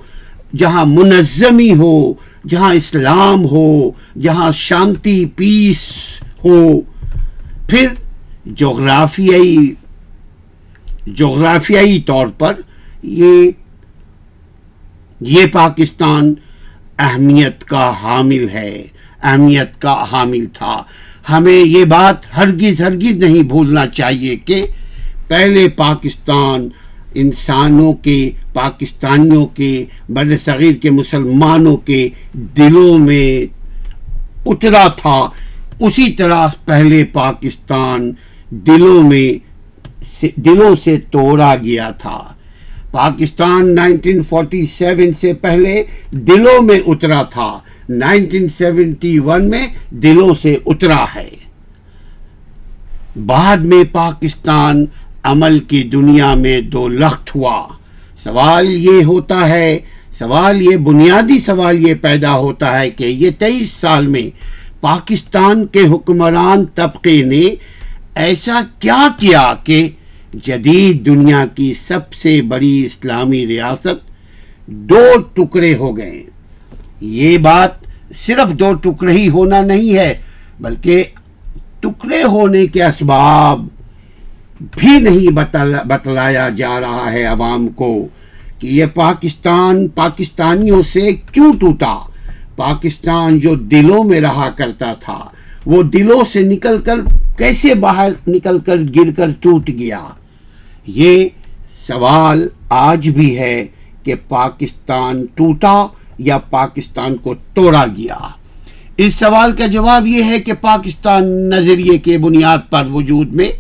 جہاں 0.58 0.86
منظمی 0.86 1.74
ہو، 1.74 2.14
جہاں 2.50 2.74
اسلام 2.74 3.46
ہو، 3.46 3.92
جہاں 4.22 4.52
شانتی، 4.52 5.26
پیس 5.26 5.80
ہو۔ 6.46 6.82
پھر 7.68 7.88
جغرافیائی 8.46 9.58
جغرافیائی 11.08 12.02
طور 12.02 12.28
پر 12.28 12.54
یہ 13.04 13.52
یہ 15.20 15.46
پاکستان 15.46 16.34
اہمیت 17.00 17.64
کا 17.64 17.94
حامل 18.04 18.50
ہے، 18.50 18.84
اہمیت 19.24 19.82
کا 19.82 20.06
حامل 20.12 20.46
تھا۔ 20.54 20.84
ہمیں 21.30 21.68
یہ 21.68 21.86
بات 21.86 22.38
ہرگز 22.38 22.82
ہرگز 22.82 23.24
نہیں 23.24 23.44
بھولنا 23.44 23.88
چاہیے 23.88 24.36
کہ 24.36 24.68
پہلے 25.28 25.70
پاکستان 25.70 26.70
انسانوں 27.14 27.94
کے، 27.94 28.32
پاکستانیوں 28.54 29.46
کے 29.46 29.86
بر 30.10 30.38
صغیر 30.46 30.74
کے 30.74 30.92
مسلمانوں 30.92 31.78
کے 31.78 32.10
دلوں 32.34 32.98
میں 32.98 33.46
اترا 34.46 34.88
تھا۔ 34.88 35.30
اسی 35.80 36.12
طرح 36.12 36.48
پہلے 36.66 37.04
پاکستان 37.04 38.12
دلوں 38.52 39.10
میں 39.10 39.52
دلوں 40.36 40.76
سے 40.84 40.98
توڑا 41.12 41.56
گیا 41.56 41.90
تھا۔ 41.90 42.34
پاکستان 42.92 43.76
نائنٹین 43.76 44.24
فورٹی 44.24 44.66
سیون 44.78 45.12
سے 45.22 45.34
پہلے 45.34 45.84
دلوں 46.12 46.62
میں 46.62 46.80
اترا 46.88 47.24
تھا۔ 47.24 47.60
نائنٹین 47.90 48.48
سیونٹی 48.58 49.20
ون 49.20 49.50
میں 49.50 49.68
دلوں 49.90 50.36
سے 50.42 50.58
اترا 50.66 51.06
ہے۔ 51.16 51.30
بعد 53.26 53.58
میں 53.58 53.84
پاکستان 53.92 54.86
عمل 55.24 55.60
کی 55.60 55.84
دنیا 55.84 56.36
میں 56.36 56.62
دو 56.62 56.88
لخت 56.88 57.36
ہوا۔ 57.36 57.68
سوال 58.24 58.68
یہ 58.70 59.04
ہوتا 59.04 59.50
ہے 59.50 59.80
سوال 60.20 60.62
یہ 60.62 60.78
بنیادی 60.78 61.40
سوال 61.40 61.88
یہ 61.88 61.94
پیدا 61.94 62.38
ہوتا 62.38 62.80
ہے 62.80 62.90
کہ 62.90 63.04
یہ 63.04 63.30
تیئیس 63.40 63.70
سال 63.70 64.08
میں 64.08 64.30
پاکستان 64.82 65.68
کے 65.68 65.80
حکمران 65.80 66.66
طبقے 66.66 67.22
نے 67.22 67.44
ایسا 68.16 68.60
کیا 68.80 69.08
کیا 69.20 69.54
کہ 69.64 69.88
جدید 70.46 71.06
دنیا 71.06 71.44
کی 71.56 71.74
سب 71.74 72.14
سے 72.14 72.42
بڑی 72.42 72.82
اسلامی 72.86 73.46
ریاست 73.48 74.10
دو 74.90 75.06
ٹکڑے 75.34 75.74
ہو 75.76 75.96
گئے 75.98 76.24
یہ 77.02 77.38
بات 77.38 77.86
صرف 78.26 78.54
دو 78.60 78.72
ٹکڑے 78.84 79.14
ہی 79.14 79.28
ہونا 79.30 79.62
نہیں 79.62 79.98
ہے، 79.98 80.14
بلکہ 80.60 81.04
ٹکڑے 81.80 82.24
ہونے 82.24 82.66
کے 82.68 82.84
اسباب 82.84 83.66
بھی 84.74 84.98
نہیں 85.00 85.32
بتلایا 85.88 86.48
جا 86.58 86.80
رہا 86.80 87.12
ہے 87.12 87.24
عوام 87.26 87.68
کو 87.76 87.94
کہ 88.60 88.68
یہ 88.68 88.86
پاکستان 88.94 89.88
پاکستانیوں 89.96 90.82
سے 90.84 91.12
کیوں 91.32 91.52
ٹوٹا۔ 91.60 91.98
پاکستان 92.56 93.40
جو 93.40 93.56
دلوں 93.56 94.04
میں 94.04 94.22
رہا 94.22 94.50
کرتا 94.56 94.94
تھا 94.94 95.18
وہ 95.66 95.82
دلوں 95.84 96.24
سے 96.26 96.42
نکل 96.42 96.82
کر 96.82 97.00
کیسے 97.38 97.74
باہر 97.76 98.12
نکل 98.28 98.60
کر 98.60 98.78
گر 98.96 99.12
کر 99.18 99.30
ٹوٹ 99.42 99.70
گیا؟ 99.70 100.00
یہ 100.88 101.28
سوال 101.88 102.48
آج 102.70 103.10
بھی 103.10 103.38
ہے 103.38 103.66
کہ 104.04 104.16
پاکستان 104.28 105.26
ٹوٹا 105.36 105.76
یا 106.18 106.38
پاکستان 106.50 107.18
کو 107.18 107.34
توڑا 107.54 107.86
گیا؟ 107.98 108.18
اس 108.98 109.16
سوال 109.16 109.52
کا 109.58 109.66
جواب 109.66 110.08
یہ 110.08 110.24
ہے 110.24 110.40
کہ 110.40 110.54
پاکستان 110.62 111.30
نظریے 111.50 111.98
کے 111.98 112.18
بنیاد 112.18 112.70
پر 112.70 112.86
وجود 112.92 113.36
میں 113.36 113.52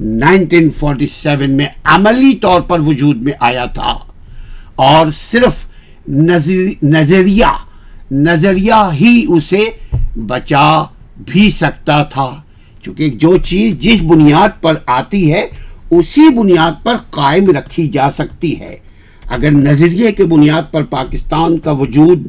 نائنٹین 0.00 0.70
فورٹی 0.78 1.06
سیون 1.22 1.50
میں 1.56 1.66
عملی 1.94 2.34
طور 2.42 2.60
پر 2.60 2.80
وجود 2.80 3.22
میں 3.24 3.32
آیا 3.40 3.64
تھا 3.74 3.92
اور 4.86 5.10
صرف 5.16 5.66
نظریہ 6.08 7.52
نظریہ 8.12 8.82
ہی 8.92 9.24
اسے 9.28 9.64
بچا 10.26 10.66
بھی 11.26 11.48
سکتا 11.50 12.02
تھا۔ 12.12 12.30
چونکہ 12.82 13.08
جو 13.22 13.36
چیز 13.44 13.78
جس 13.80 14.02
بنیاد 14.02 14.60
پر 14.62 14.76
آتی 14.86 15.32
ہے، 15.32 15.46
اسی 15.90 16.28
بنیاد 16.36 16.82
پر 16.84 16.96
قائم 17.10 17.50
رکھی 17.56 17.88
جا 17.88 18.10
سکتی 18.10 18.58
ہے۔ 18.60 18.76
اگر 19.30 19.50
نظریے 19.50 20.12
کے 20.12 20.24
بنیاد 20.26 20.72
پر 20.72 20.82
پاکستان 20.90 21.58
کا 21.58 21.72
وجود 21.80 22.26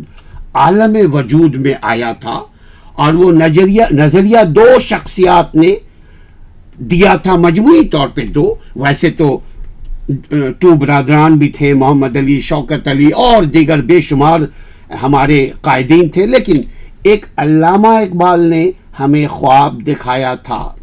عالم 0.55 0.95
وجود 1.13 1.55
میں 1.55 1.73
آیا 1.81 2.11
تھا، 2.21 2.39
اور 2.93 3.13
وہ 3.13 3.31
نظریہ 3.31 3.83
نظریہ 3.91 4.43
دو 4.55 4.67
شخصیات 4.81 5.55
نے 5.55 5.73
دیا 6.91 7.15
تھا 7.23 7.35
مجموعی 7.37 7.85
طور 7.87 8.07
پہ 8.07 8.25
دو، 8.35 8.53
ویسے 8.75 9.09
تو 9.17 9.39
ٹو 10.59 10.73
برادران 10.75 11.37
بھی 11.37 11.49
تھے، 11.49 11.73
محمد 11.73 12.15
علی، 12.17 12.39
شوکت 12.41 12.87
علی، 12.87 13.09
اور 13.25 13.43
دیگر 13.53 13.81
بے 13.81 13.99
شمار 14.01 14.39
ہمارے 15.03 15.39
قائدین 15.61 16.09
تھے، 16.09 16.25
لیکن 16.25 16.61
ایک 17.03 17.25
علامہ 17.37 17.87
اقبال 17.87 18.39
نے 18.49 18.69
ہمیں 18.99 19.27
خواب 19.27 19.87
دکھایا 19.87 20.35
تھا۔ 20.35 20.75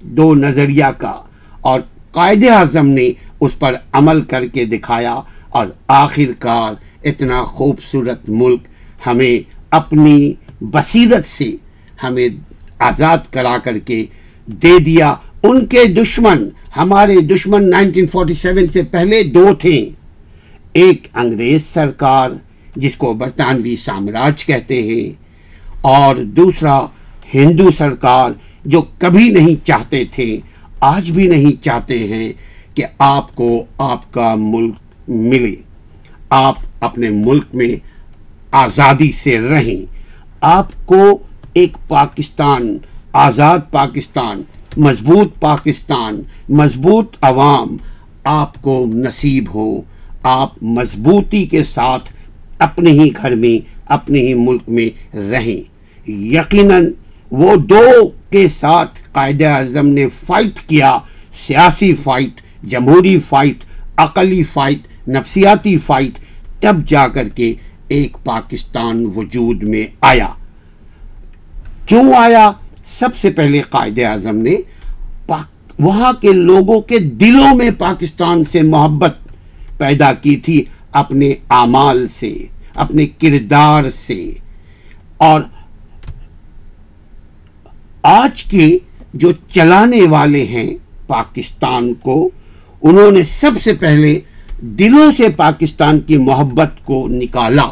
دو 0.00 0.34
نظریہ 0.34 0.84
کا 0.98 1.22
اور 1.60 1.80
قائد 2.12 2.44
اعظم 2.44 2.86
نے 2.86 3.10
اس 3.40 3.58
پر 3.58 3.74
عمل 3.92 4.20
کر 4.20 4.46
کے 4.46 4.64
دکھایا 4.64 5.20
اور 5.48 5.66
آخر 5.86 6.32
کار 6.38 6.74
اتنا 7.04 7.44
خوبصورت 7.44 8.28
ملک 8.28 8.60
ہمیں 9.06 9.50
اپنی 9.70 10.32
بصیرت 10.60 11.28
سے 11.28 11.50
ہمیں 12.02 12.28
آزاد 12.78 13.18
کرا 13.30 13.56
کر 13.64 13.78
کے 13.78 14.06
دے 14.46 14.78
دیا۔ 14.78 15.14
ان 15.42 15.66
کے 15.66 15.84
دشمن 15.84 16.48
ہمارے 16.76 17.20
دشمن 17.20 17.74
1947 17.74 18.72
سے 18.72 18.82
پہلے 18.82 19.22
دو 19.22 19.54
تھے۔ 19.58 19.90
ایک 20.72 21.08
انگریز 21.14 21.66
سرکار 21.66 22.30
جس 22.76 22.96
کو 22.96 23.14
برطانوی 23.14 23.76
سامراج 23.76 24.44
کہتے 24.44 24.82
ہیں 24.82 25.22
اور 25.80 26.16
دوسرا 26.16 26.86
ہندو 27.34 27.70
سرکار 27.70 28.30
جو 28.64 28.82
کبھی 28.98 29.28
نہیں 29.28 29.66
چاہتے 29.66 30.04
تھے، 30.04 30.40
آج 30.80 31.10
بھی 31.10 31.26
نہیں 31.26 31.64
چاہتے 31.64 31.98
ہیں 31.98 32.32
کہ 32.74 32.84
آپ 32.98 33.34
کو 33.34 33.64
آپ 33.78 34.12
کا 34.12 34.34
ملک 34.34 34.74
ملے۔ 35.08 35.54
آپ 36.30 36.54
اپنے 36.80 37.10
ملک 37.10 37.44
میں 37.54 37.76
آزادی 38.50 39.12
سے 39.12 39.40
رہیں۔ 39.40 39.92
آپ 40.40 40.86
کو 40.86 41.18
ایک 41.52 41.76
پاکستان، 41.88 42.78
آزاد 43.12 43.58
پاکستان، 43.70 44.42
مضبوط 44.76 45.40
پاکستان، 45.40 46.22
مضبوط 46.48 47.16
عوام 47.20 47.76
آپ 48.24 48.62
کو 48.62 48.86
نصیب 48.88 49.44
ہو۔ 49.54 49.82
آپ 50.22 50.62
مضبوطی 50.62 51.46
کے 51.46 51.64
ساتھ 51.64 52.12
اپنے 52.58 52.90
ہی 52.90 53.10
گھر 53.22 53.34
میں، 53.34 53.82
اپنے 53.86 54.20
ہی 54.20 54.34
ملک 54.34 54.62
میں 54.68 55.16
رہیں۔ 55.16 55.78
یقیناً 56.10 56.92
وہ 57.30 57.56
دو 57.56 58.08
کے 58.30 58.48
ساتھ 58.48 58.98
قائد 59.12 59.42
اعظم 59.42 59.86
نے 59.86 60.06
فائٹ 60.26 60.60
کیا، 60.60 60.98
سیاسی 61.32 61.94
فائٹ 61.94 62.40
جمہوری 62.66 63.20
فائٹ 63.20 63.64
عقلی 63.96 64.42
فائٹ 64.42 65.08
نفسیاتی 65.08 65.78
فائٹ 65.78 66.18
تب 66.60 66.76
جا 66.88 67.08
کر 67.08 67.28
کے 67.28 67.54
ایک 67.88 68.16
پاکستان 68.24 69.06
وجود 69.16 69.62
میں 69.62 69.86
آیا۔ 70.00 70.28
کیوں 71.86 72.12
آیا؟ 72.14 72.52
سب 72.86 73.16
سے 73.16 73.30
پہلے 73.30 73.60
قائد 73.60 73.98
اعظم 73.98 74.36
نے 74.36 74.56
وہاں 75.78 76.12
کے 76.12 76.32
لوگوں 76.32 76.80
کے 76.80 76.98
دلوں 76.98 77.54
میں 77.54 77.70
پاکستان 77.78 78.44
سے 78.44 78.62
محبت 78.62 79.16
پیدا 79.78 80.12
کی 80.12 80.36
تھی 80.36 80.64
اپنے 80.92 81.32
اعمال 81.50 82.08
سے، 82.08 82.34
اپنے 82.74 83.06
کردار 83.06 83.90
سے۔ 83.90 84.30
اور 85.16 85.40
آج 88.10 88.44
کے 88.44 88.66
جو 89.14 89.30
چلانے 89.50 90.00
والے 90.08 90.44
ہیں 90.44 90.68
پاکستان 91.06 91.92
کو، 91.94 92.28
انہوں 92.82 93.10
نے 93.10 93.22
سب 93.30 93.52
سے 93.64 93.72
پہلے 93.74 94.18
دلوں 94.78 95.10
سے 95.16 95.28
پاکستان 95.36 96.00
کی 96.00 96.16
محبت 96.18 96.84
کو 96.84 97.06
نکالا۔ 97.08 97.68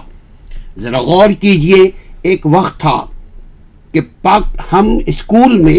ذرا 0.79 1.01
غور 1.01 1.31
کیجیے، 1.41 1.83
ایک 2.23 2.47
وقت 2.47 2.81
تھا 2.81 2.99
کہ 3.93 4.01
پاک، 4.23 4.45
ہم 4.73 4.97
اسکول 5.07 5.59
میں، 5.59 5.79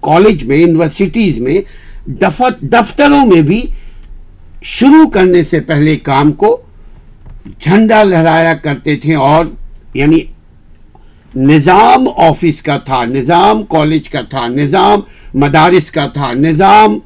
کالج 0.00 0.44
میں، 0.44 0.56
یونیورسٹیز 0.56 1.38
میں 1.38 1.60
دفتروں 2.72 3.24
میں 3.26 3.40
بھی 3.42 3.60
شروع 4.62 5.08
کرنے 5.10 5.42
سے 5.44 5.60
پہلے 5.60 5.96
کام 6.02 6.32
کو 6.32 6.56
جھنڈا 7.60 8.02
لہرایا 8.02 8.54
کرتے 8.54 8.96
تھے 8.96 9.14
اور 9.14 9.44
یعنی 9.94 10.18
نظام 11.36 12.08
آفس 12.16 12.62
کا 12.62 12.76
تھا، 12.78 13.04
نظام 13.04 13.62
کالج 13.62 14.08
کا 14.08 14.20
تھا، 14.20 14.46
نظام 14.46 15.00
مدارس 15.34 15.90
کا 15.90 16.06
تھا، 16.06 16.32
نظام 16.32 16.98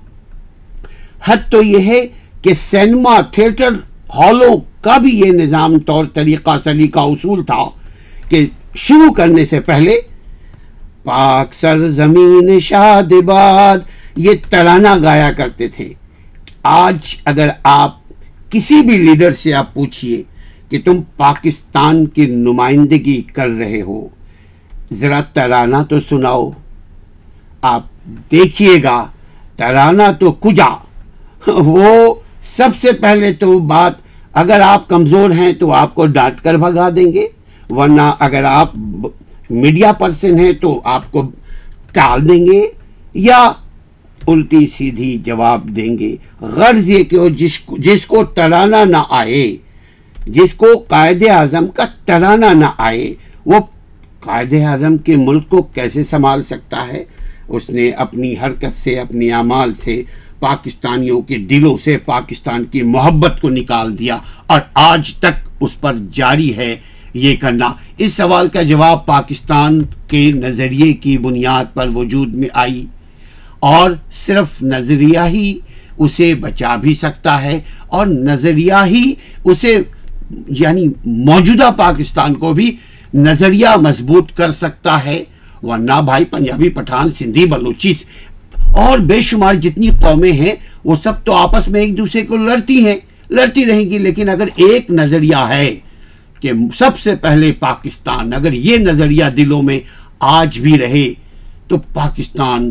حد 1.26 1.50
تو 1.50 1.62
یہ 1.62 1.78
ہے 1.78 2.06
کہ 2.42 2.54
سینما 2.54 3.20
تھیٹر 3.20 3.72
ہالوں 4.14 4.56
کا 4.80 4.96
بھی 4.98 5.18
یہ 5.20 5.32
نظام 5.32 5.78
طور 5.78 6.04
طریقہ، 6.14 6.56
سلیقہ 6.64 7.00
اصول 7.00 7.44
تھا 7.44 7.64
کہ 8.28 8.46
شروع 8.74 9.12
کرنے 9.12 9.44
سے 9.46 9.60
پہلے 9.60 10.00
پاک 11.04 11.54
سر 11.54 11.86
زمین 11.88 12.60
شاد 12.60 13.12
باد 13.24 13.78
یہ 14.16 14.32
ترانہ 14.50 14.96
گایا 15.02 15.32
کرتے 15.32 15.68
تھے۔ 15.68 15.92
آج 16.62 17.16
اگر 17.24 17.48
آپ 17.62 17.96
کسی 18.50 18.80
بھی 18.80 18.96
لیڈر 18.98 19.34
سے 19.34 19.52
آپ 19.54 19.74
پوچھئے 19.74 20.22
کہ 20.68 20.80
تم 20.84 21.00
پاکستان 21.16 22.06
کی 22.06 22.26
نمائندگی 22.26 23.22
کر 23.22 23.48
رہے 23.48 23.82
ہو۔ 23.82 24.08
ذرا 24.92 25.20
ترانہ 25.20 25.76
تو 25.88 26.00
سناؤ۔ 26.00 26.50
آپ 27.62 27.82
دیکھیے 28.30 28.82
گا، 28.82 29.06
ترانہ 29.56 30.02
تو 30.20 30.32
کجا۔ 30.32 30.74
وہ 31.48 32.14
سب 32.42 32.68
سے 32.80 32.92
پہلے 32.92 33.32
تو 33.32 33.58
بات، 33.58 33.92
اگر 34.32 34.60
آپ 34.60 34.88
کمزور 34.88 35.30
ہیں 35.30 35.52
تو 35.52 35.72
آپ 35.72 35.94
کو 35.94 36.06
ڈانٹ 36.06 36.40
کر 36.40 36.54
بھگا 36.54 36.88
دیں 36.96 37.12
گے، 37.12 37.26
ورنہ 37.70 38.02
اگر 38.18 38.44
آپ 38.44 38.72
میڈیا 39.50 39.92
پرسن 39.92 40.38
ہیں 40.38 40.52
تو 40.52 40.80
آپ 40.84 41.12
کو 41.12 41.30
ٹال 41.92 42.28
دیں 42.28 42.46
گے 42.46 42.66
یا 43.14 43.52
الٹی 44.26 44.66
سیدھی 44.66 45.18
جواب 45.24 45.76
دیں 45.76 45.98
گے۔ 45.98 46.16
غرض 46.40 46.88
یہ 46.88 47.04
کہ 47.04 47.28
جس 47.28 47.60
کو 47.60 47.76
جس 47.78 48.06
کو 48.06 48.24
ترانا 48.24 48.84
نہ 48.84 48.96
آئے 49.10 49.56
جس 50.26 50.54
کو 50.54 50.66
قائد 50.88 51.24
اعظم 51.30 51.66
کا 51.66 51.84
ترانا 52.04 52.52
نہ 52.52 52.64
آئے، 52.76 53.14
وہ 53.46 53.58
قائد 54.20 54.54
اعظم 54.64 54.96
کے 54.96 55.16
ملک 55.16 55.48
کو 55.48 55.62
کیسے 55.62 56.04
سنبھال 56.04 56.42
سکتا 56.42 56.86
ہے؟ 56.92 57.04
اس 57.48 57.70
نے 57.70 57.90
اپنی 57.90 58.34
حرکت 58.42 58.82
سے، 58.84 59.00
اپنی 59.00 59.32
اعمال 59.32 59.72
سے 59.84 60.02
پاکستانیوں 60.40 61.20
کے 61.20 61.36
دلوں 61.36 61.76
سے 61.84 61.98
پاکستان 61.98 62.64
کی 62.64 62.82
محبت 62.82 63.40
کو 63.40 63.48
نکال 63.50 63.98
دیا 63.98 64.18
اور 64.46 64.60
آج 64.74 65.14
تک 65.14 65.48
اس 65.60 65.80
پر 65.80 65.94
جاری 66.12 66.56
ہے 66.56 66.76
یہ 67.14 67.36
کرنا۔ 67.40 67.72
اس 67.98 68.14
سوال 68.14 68.48
کا 68.48 68.62
جواب 68.62 69.06
پاکستان 69.06 69.82
کے 70.08 70.32
نظریے 70.34 70.92
کی 70.92 71.18
بنیاد 71.18 71.64
پر 71.74 71.88
وجود 71.94 72.34
میں 72.34 72.48
آئی 72.52 72.86
اور 73.60 73.90
صرف 74.12 74.62
نظریہ 74.62 75.20
ہی 75.26 75.58
اسے 75.98 76.34
بچا 76.34 76.76
بھی 76.76 76.94
سکتا 76.94 77.42
ہے 77.42 77.60
اور 77.88 78.06
نظریہ 78.06 78.84
ہی 78.84 79.14
اسے 79.44 79.76
یعنی 80.48 80.86
موجودہ 81.06 81.70
پاکستان 81.76 82.34
کو 82.34 82.54
بھی 82.54 82.76
نظریہ 83.14 83.68
مضبوط 83.76 84.32
کر 84.32 84.52
سکتا 84.52 85.04
ہے۔ 85.04 85.24
ورنہ 85.62 86.00
بھائی، 86.04 86.24
پنجابی 86.24 86.68
پٹھان، 86.68 87.10
سندھی، 87.10 87.46
بلوچی، 87.46 87.94
اور 88.74 88.98
بے 88.98 89.20
شمار 89.20 89.54
جتنی 89.54 89.88
قومیں 89.88 90.32
ہیں، 90.32 90.54
وہ 90.84 90.96
سب 91.02 91.12
تو 91.24 91.32
آپس 91.32 91.68
میں 91.68 91.80
ایک 91.80 91.98
دوسرے 91.98 92.22
کو 92.22 92.36
لڑتی 92.36 92.86
ہیں، 92.86 92.96
لڑتی 93.30 93.64
رہیں 93.64 93.90
گی۔ 93.90 93.98
لیکن 93.98 94.28
اگر 94.28 94.48
ایک 94.56 94.90
نظریہ 94.90 95.46
ہے 95.48 95.74
کہ 96.40 96.52
سب 96.78 96.98
سے 96.98 97.16
پہلے 97.16 97.52
پاکستان، 97.52 98.32
اگر 98.32 98.52
یہ 98.52 98.76
نظریہ 98.76 99.24
دلوں 99.36 99.62
میں 99.62 99.80
آج 100.20 100.58
بھی 100.58 100.78
رہے، 100.78 101.08
تو 101.68 101.76
پاکستان 101.78 102.70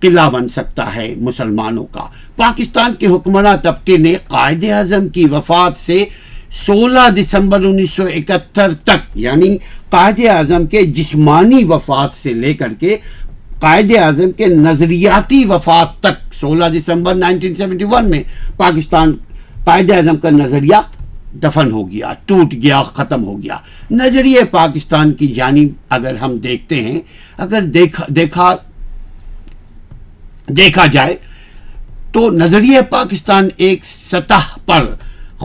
قلعہ 0.00 0.30
بن 0.30 0.48
سکتا 0.48 0.96
ہے 0.96 1.14
مسلمانوں 1.16 1.84
کا۔ 1.84 2.06
پاکستان 2.36 2.94
کے 2.94 3.06
حکمراں 3.06 3.56
طبقے 3.56 3.96
نے 3.96 4.14
قائد 4.28 4.64
اعظم 4.64 5.08
کی 5.08 5.24
وفات 5.24 5.78
سے 5.78 6.04
سولہ 6.54 7.08
دسمبر 7.16 7.64
انیس 7.64 7.90
سو 7.90 8.02
اکہتر 8.14 8.74
تک 8.84 9.16
یعنی 9.18 9.56
قائد 9.90 10.20
اعظم 10.30 10.66
کے 10.66 10.82
جسمانی 10.96 11.62
وفات 11.68 12.16
سے 12.16 12.32
لے 12.32 12.52
کر 12.54 12.72
کے 12.80 12.96
قائد 13.60 13.92
اعظم 13.98 14.30
کے 14.36 14.46
نظریاتی 14.46 15.44
وفات 15.48 16.00
تک، 16.00 16.34
سولہ 16.34 16.64
دسمبر 16.78 17.14
نائنٹین 17.14 17.54
سیونٹی 17.54 17.84
ون 17.90 18.10
میں 18.10 18.22
پاکستان 18.56 19.14
قائد 19.64 19.90
اعظم 19.90 20.16
کا 20.16 20.30
نظریہ 20.30 20.80
دفن 21.42 21.70
ہو 21.72 21.90
گیا، 21.90 22.12
ٹوٹ 22.26 22.52
گیا، 22.62 22.82
ختم 22.96 23.24
ہو 23.24 23.42
گیا۔ 23.42 23.56
نظریہ 23.90 24.40
پاکستان 24.50 25.12
کی 25.12 25.26
جانب 25.26 25.68
اگر 25.88 26.14
ہم 26.14 26.36
دیکھتے 26.38 26.80
ہیں، 26.80 27.00
اگر 27.36 27.60
دیکھا 27.74 28.04
دیکھا 28.08 28.54
دیکھا 30.56 30.86
جائے 30.86 31.14
تو 32.12 32.30
نظریہ 32.30 32.80
پاکستان 32.90 33.48
ایک 33.56 33.84
سطح 33.84 34.56
پر 34.66 34.86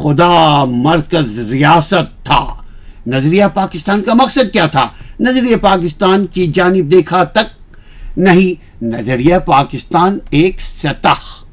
خدا 0.03 0.65
مرکز 0.65 1.39
ریاست 1.39 2.25
تھا۔ 2.25 2.61
نظریہ 3.07 3.45
پاکستان 3.53 4.03
کا 4.03 4.13
مقصد 4.13 4.53
کیا 4.53 4.67
تھا؟ 4.67 4.87
نظریہ 5.19 5.55
پاکستان 5.55 6.25
کی 6.25 6.47
جانب 6.47 6.91
دیکھا 6.91 7.23
تک 7.23 7.77
نہیں، 8.17 8.83
نظریہ 8.83 9.37
پاکستان 9.37 10.17
ایک 10.29 10.61
سطح۔ 10.61 11.45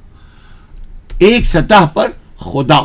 ایک 1.18 1.46
سطح 1.46 1.84
پر 1.94 2.10
خدا 2.36 2.80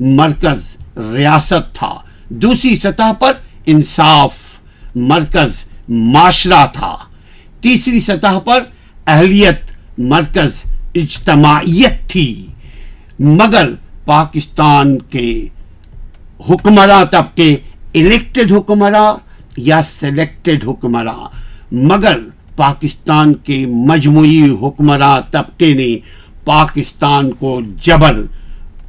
مرکز 0.00 0.76
ریاست 0.96 1.74
تھا۔ 1.74 1.94
دوسری 2.28 2.76
سطح 2.76 3.12
پر 3.12 3.32
انصاف 3.66 4.38
مرکز 4.94 5.64
معاشرہ 5.88 6.66
تھا۔ 6.72 6.96
تیسری 7.60 8.00
سطح 8.00 8.38
پر 8.38 8.64
اہلیت 9.06 9.60
مرکز 9.98 10.62
اجتماعیت 10.94 12.08
تھی۔ 12.08 12.46
مگر 13.18 13.70
پاکستان 14.06 14.98
کے 14.98 15.48
حکمراں 16.50 17.04
طبقے 17.04 17.56
الیکٹڈ 17.94 18.52
حکمراں 18.52 19.12
یا 19.56 19.82
سلیکٹڈ 19.82 20.64
حکمراں، 20.68 21.28
مگر 21.72 22.18
پاکستان 22.56 23.34
کے 23.34 23.66
مجموعی 23.66 24.56
حکمراں 24.62 25.20
طبقے 25.30 25.74
نے 25.74 25.96
پاکستان 26.44 27.30
کو 27.32 27.60
جبر 27.82 28.22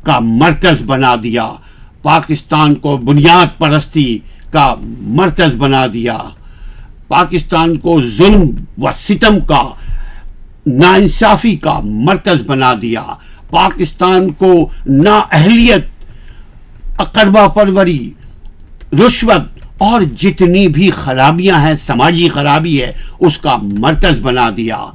کا 0.04 0.20
مرکز 0.20 0.82
بنا 0.86 1.16
دیا، 1.24 1.52
پاکستان 2.02 2.76
کو 2.76 2.98
بنیاد 2.98 3.58
پرستی 3.60 4.18
کا 4.52 4.76
مرکز 5.20 5.56
بنا 5.56 5.86
دیا۔ 5.94 6.18
پاکستان 7.08 7.78
کو 7.78 8.02
ظلم 8.18 8.44
و 8.78 8.92
ستم 8.94 9.40
کا، 9.40 9.64
ناانصافی 10.66 11.56
کا 11.56 11.80
مرکز 11.84 12.42
بنا 12.48 12.74
دیا۔ 12.82 13.04
پاکستان 13.50 14.32
کو 14.32 14.70
نا 14.86 15.22
اہلیت 15.32 15.86
اقربہ 16.98 17.48
پروری، 17.48 18.12
رشوت 18.94 19.66
اور 19.78 20.02
جتنی 20.18 20.68
بھی 20.68 20.90
خرابیاں 20.90 21.60
ہیں، 21.60 21.76
سماجی 21.76 22.30
خرابی 22.30 22.82
ہے، 22.82 22.94
اس 23.20 23.38
کا 23.38 23.58
مرکز 23.62 24.20
بنا 24.22 24.50
دیا۔ 24.58 24.86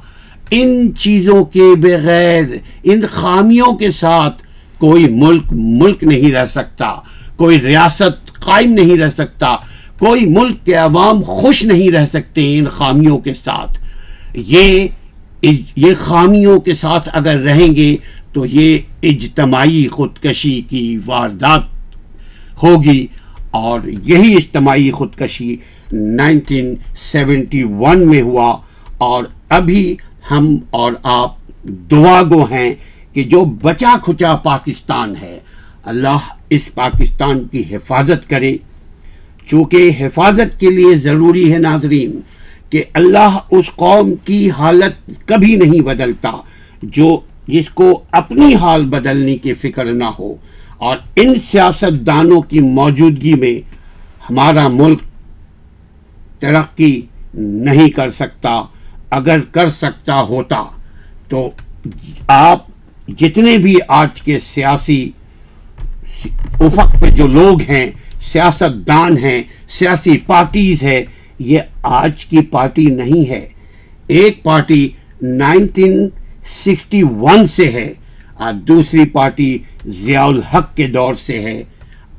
ان 0.51 0.95
چیزوں 0.99 1.45
کے 1.45 1.75
بغیر، 1.77 2.43
ان 2.83 3.01
خامیوں 3.11 3.75
کے 3.75 3.91
ساتھ 3.91 4.43
کوئی 4.77 5.09
ملک 5.09 5.43
ملک 5.51 6.03
نہیں 6.03 6.31
رہ 6.31 6.45
سکتا۔ 6.45 6.93
کوئی 7.35 7.61
ریاست 7.61 8.33
قائم 8.33 8.73
نہیں 8.73 8.97
رہ 8.97 9.09
سکتا۔ 9.09 9.55
کوئی 9.99 10.25
ملک 10.25 10.65
کے 10.65 10.73
عوام 10.73 11.21
خوش 11.21 11.65
نہیں 11.65 11.91
رہ 11.91 12.05
سکتے 12.05 12.57
ان 12.57 12.65
خامیوں 12.65 13.17
کے 13.17 13.33
ساتھ۔ 13.33 13.79
یہ 14.33 14.87
یہ 15.75 15.93
خامیوں 15.97 16.59
کے 16.59 16.73
ساتھ 16.73 17.09
اگر 17.13 17.39
رہیں 17.39 17.75
گے 17.75 17.95
تو 18.33 18.45
یہ 18.45 18.77
اجتماعی 19.01 19.87
خودکشی 19.87 20.61
کی 20.69 20.97
واردات 21.05 21.61
ہوگی 22.63 23.07
اور 23.51 23.79
یہی 24.03 24.35
اجتماعی 24.35 24.91
خودکشی 24.91 25.55
نائنٹین 25.91 26.75
سیونٹی 26.97 27.63
ون 27.63 28.07
میں 28.09 28.21
ہوا 28.21 28.57
اور 28.97 29.23
ابھی 29.49 29.95
ہم 30.31 30.55
اور 30.69 30.93
آپ 31.03 31.35
دعا 31.91 32.21
گو 32.23 32.43
ہیں 32.43 32.73
کہ 33.13 33.23
جو 33.23 33.45
بچا 33.45 33.95
کھچا 34.03 34.35
پاکستان 34.35 35.13
ہے، 35.21 35.39
اللہ 35.83 36.31
اس 36.49 36.73
پاکستان 36.73 37.43
کی 37.51 37.63
حفاظت 37.71 38.29
کرے۔ 38.29 38.57
چونکہ 39.45 39.91
حفاظت 39.99 40.59
کے 40.59 40.69
لیے 40.69 40.95
ضروری 40.95 41.53
ہے 41.53 41.57
ناظرین 41.57 42.19
کہ 42.69 42.83
اللہ 42.93 43.37
اس 43.51 43.71
قوم 43.75 44.13
کی 44.25 44.51
حالت 44.51 45.11
کبھی 45.25 45.55
نہیں 45.55 45.81
بدلتا 45.81 46.31
جو 46.81 47.19
جس 47.47 47.69
کو 47.69 48.03
اپنی 48.11 48.53
حال 48.55 48.85
بدلنے 48.85 49.37
کی 49.37 49.53
فکر 49.53 49.85
نہ 49.85 50.09
ہو 50.19 50.33
اور 50.77 50.97
ان 51.15 51.33
سیاست 51.39 52.05
دانوں 52.07 52.41
کی 52.41 52.59
موجودگی 52.59 53.33
میں 53.33 53.55
ہمارا 54.29 54.67
ملک 54.67 55.01
ترقی 56.39 56.99
نہیں 57.33 57.89
کر 57.89 58.11
سکتا، 58.11 58.61
اگر 59.09 59.39
کر 59.51 59.69
سکتا 59.69 60.19
ہوتا 60.21 60.63
تو 61.29 61.49
آپ 62.27 62.67
جتنے 63.19 63.57
بھی 63.57 63.75
آج 63.87 64.21
کے 64.21 64.39
سیاسی 64.39 65.01
افق 66.59 67.01
پہ 67.01 67.09
جو 67.09 67.27
لوگ 67.27 67.61
ہیں 67.61 67.85
سیاست 68.21 68.87
دان 68.87 69.17
ہیں، 69.17 69.41
سیاسی 69.69 70.17
پارٹیز 70.17 70.83
ہے 70.83 71.03
یہ 71.39 71.59
آج 71.83 72.25
کی 72.25 72.41
پارٹی 72.51 72.85
نہیں 72.85 73.29
ہے۔ 73.29 73.45
ایک 74.07 74.43
پارٹی 74.43 74.87
نائنٹین 75.21 76.07
سکسٹی 76.47 77.03
ون 77.03 77.47
سے 77.47 77.71
ہے 77.71 77.93
اور 78.33 78.53
دوسری 78.53 79.05
پارٹی 79.05 79.57
ضیاء 79.85 80.25
الحق 80.25 80.75
کے 80.75 80.87
دور 80.87 81.15
سے 81.15 81.41
ہے۔ 81.41 81.63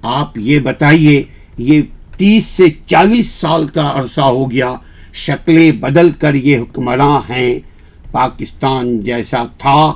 آپ 0.03 0.39
یہ 0.39 0.59
بتائیے، 0.59 1.23
یہ 1.59 1.83
تیس 2.17 2.45
سے 2.47 2.65
چالیس 2.87 3.31
سال 3.31 3.67
کا 3.67 3.93
عرصہ 3.95 4.21
ہو 4.21 4.51
گیا، 4.51 4.75
شکلیں 5.13 5.73
بدل 5.73 6.11
کر 6.11 6.35
یہ 6.35 6.59
حکمراں 6.59 7.33
ہیں۔ 7.33 7.59
پاکستان 8.13 9.01
جیسا 9.01 9.43
تھا، 9.59 9.93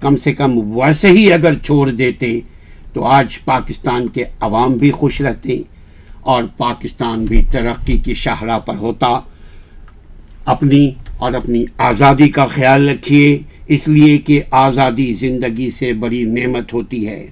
کم 0.00 0.16
سے 0.16 0.32
کم 0.32 0.58
ویسے 0.58 1.08
ہی 1.08 1.32
اگر 1.32 1.54
چھوڑ 1.54 1.90
دیتے، 1.90 2.40
تو 2.92 3.04
آج 3.04 3.38
پاکستان 3.44 4.08
کے 4.08 4.24
عوام 4.40 4.72
بھی 4.72 4.90
خوش 4.90 5.20
رہتے 5.20 5.58
اور 6.20 6.42
پاکستان 6.56 7.24
بھی 7.24 7.42
ترقی 7.50 7.98
کی 7.98 8.14
شاہراہ 8.14 8.58
پر 8.58 8.76
ہوتا۔ 8.76 9.20
اپنی 10.44 10.90
اور 11.18 11.32
اپنی 11.32 11.64
آزادی 11.78 12.28
کا 12.28 12.46
خیال 12.46 12.88
رکھیے۔ 12.88 13.38
اس 13.68 13.88
لیے 13.88 14.18
کہ 14.18 14.42
آزادی 14.50 15.12
زندگی 15.12 15.70
سے 15.70 15.92
بڑی 15.92 16.24
نعمت 16.24 16.72
ہوتی 16.72 17.08
ہے۔ 17.08 17.26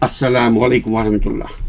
السلام 0.00 0.58
علیکم 0.58 0.94
ورحمۃ 0.94 1.26
اللہ۔ 1.26 1.62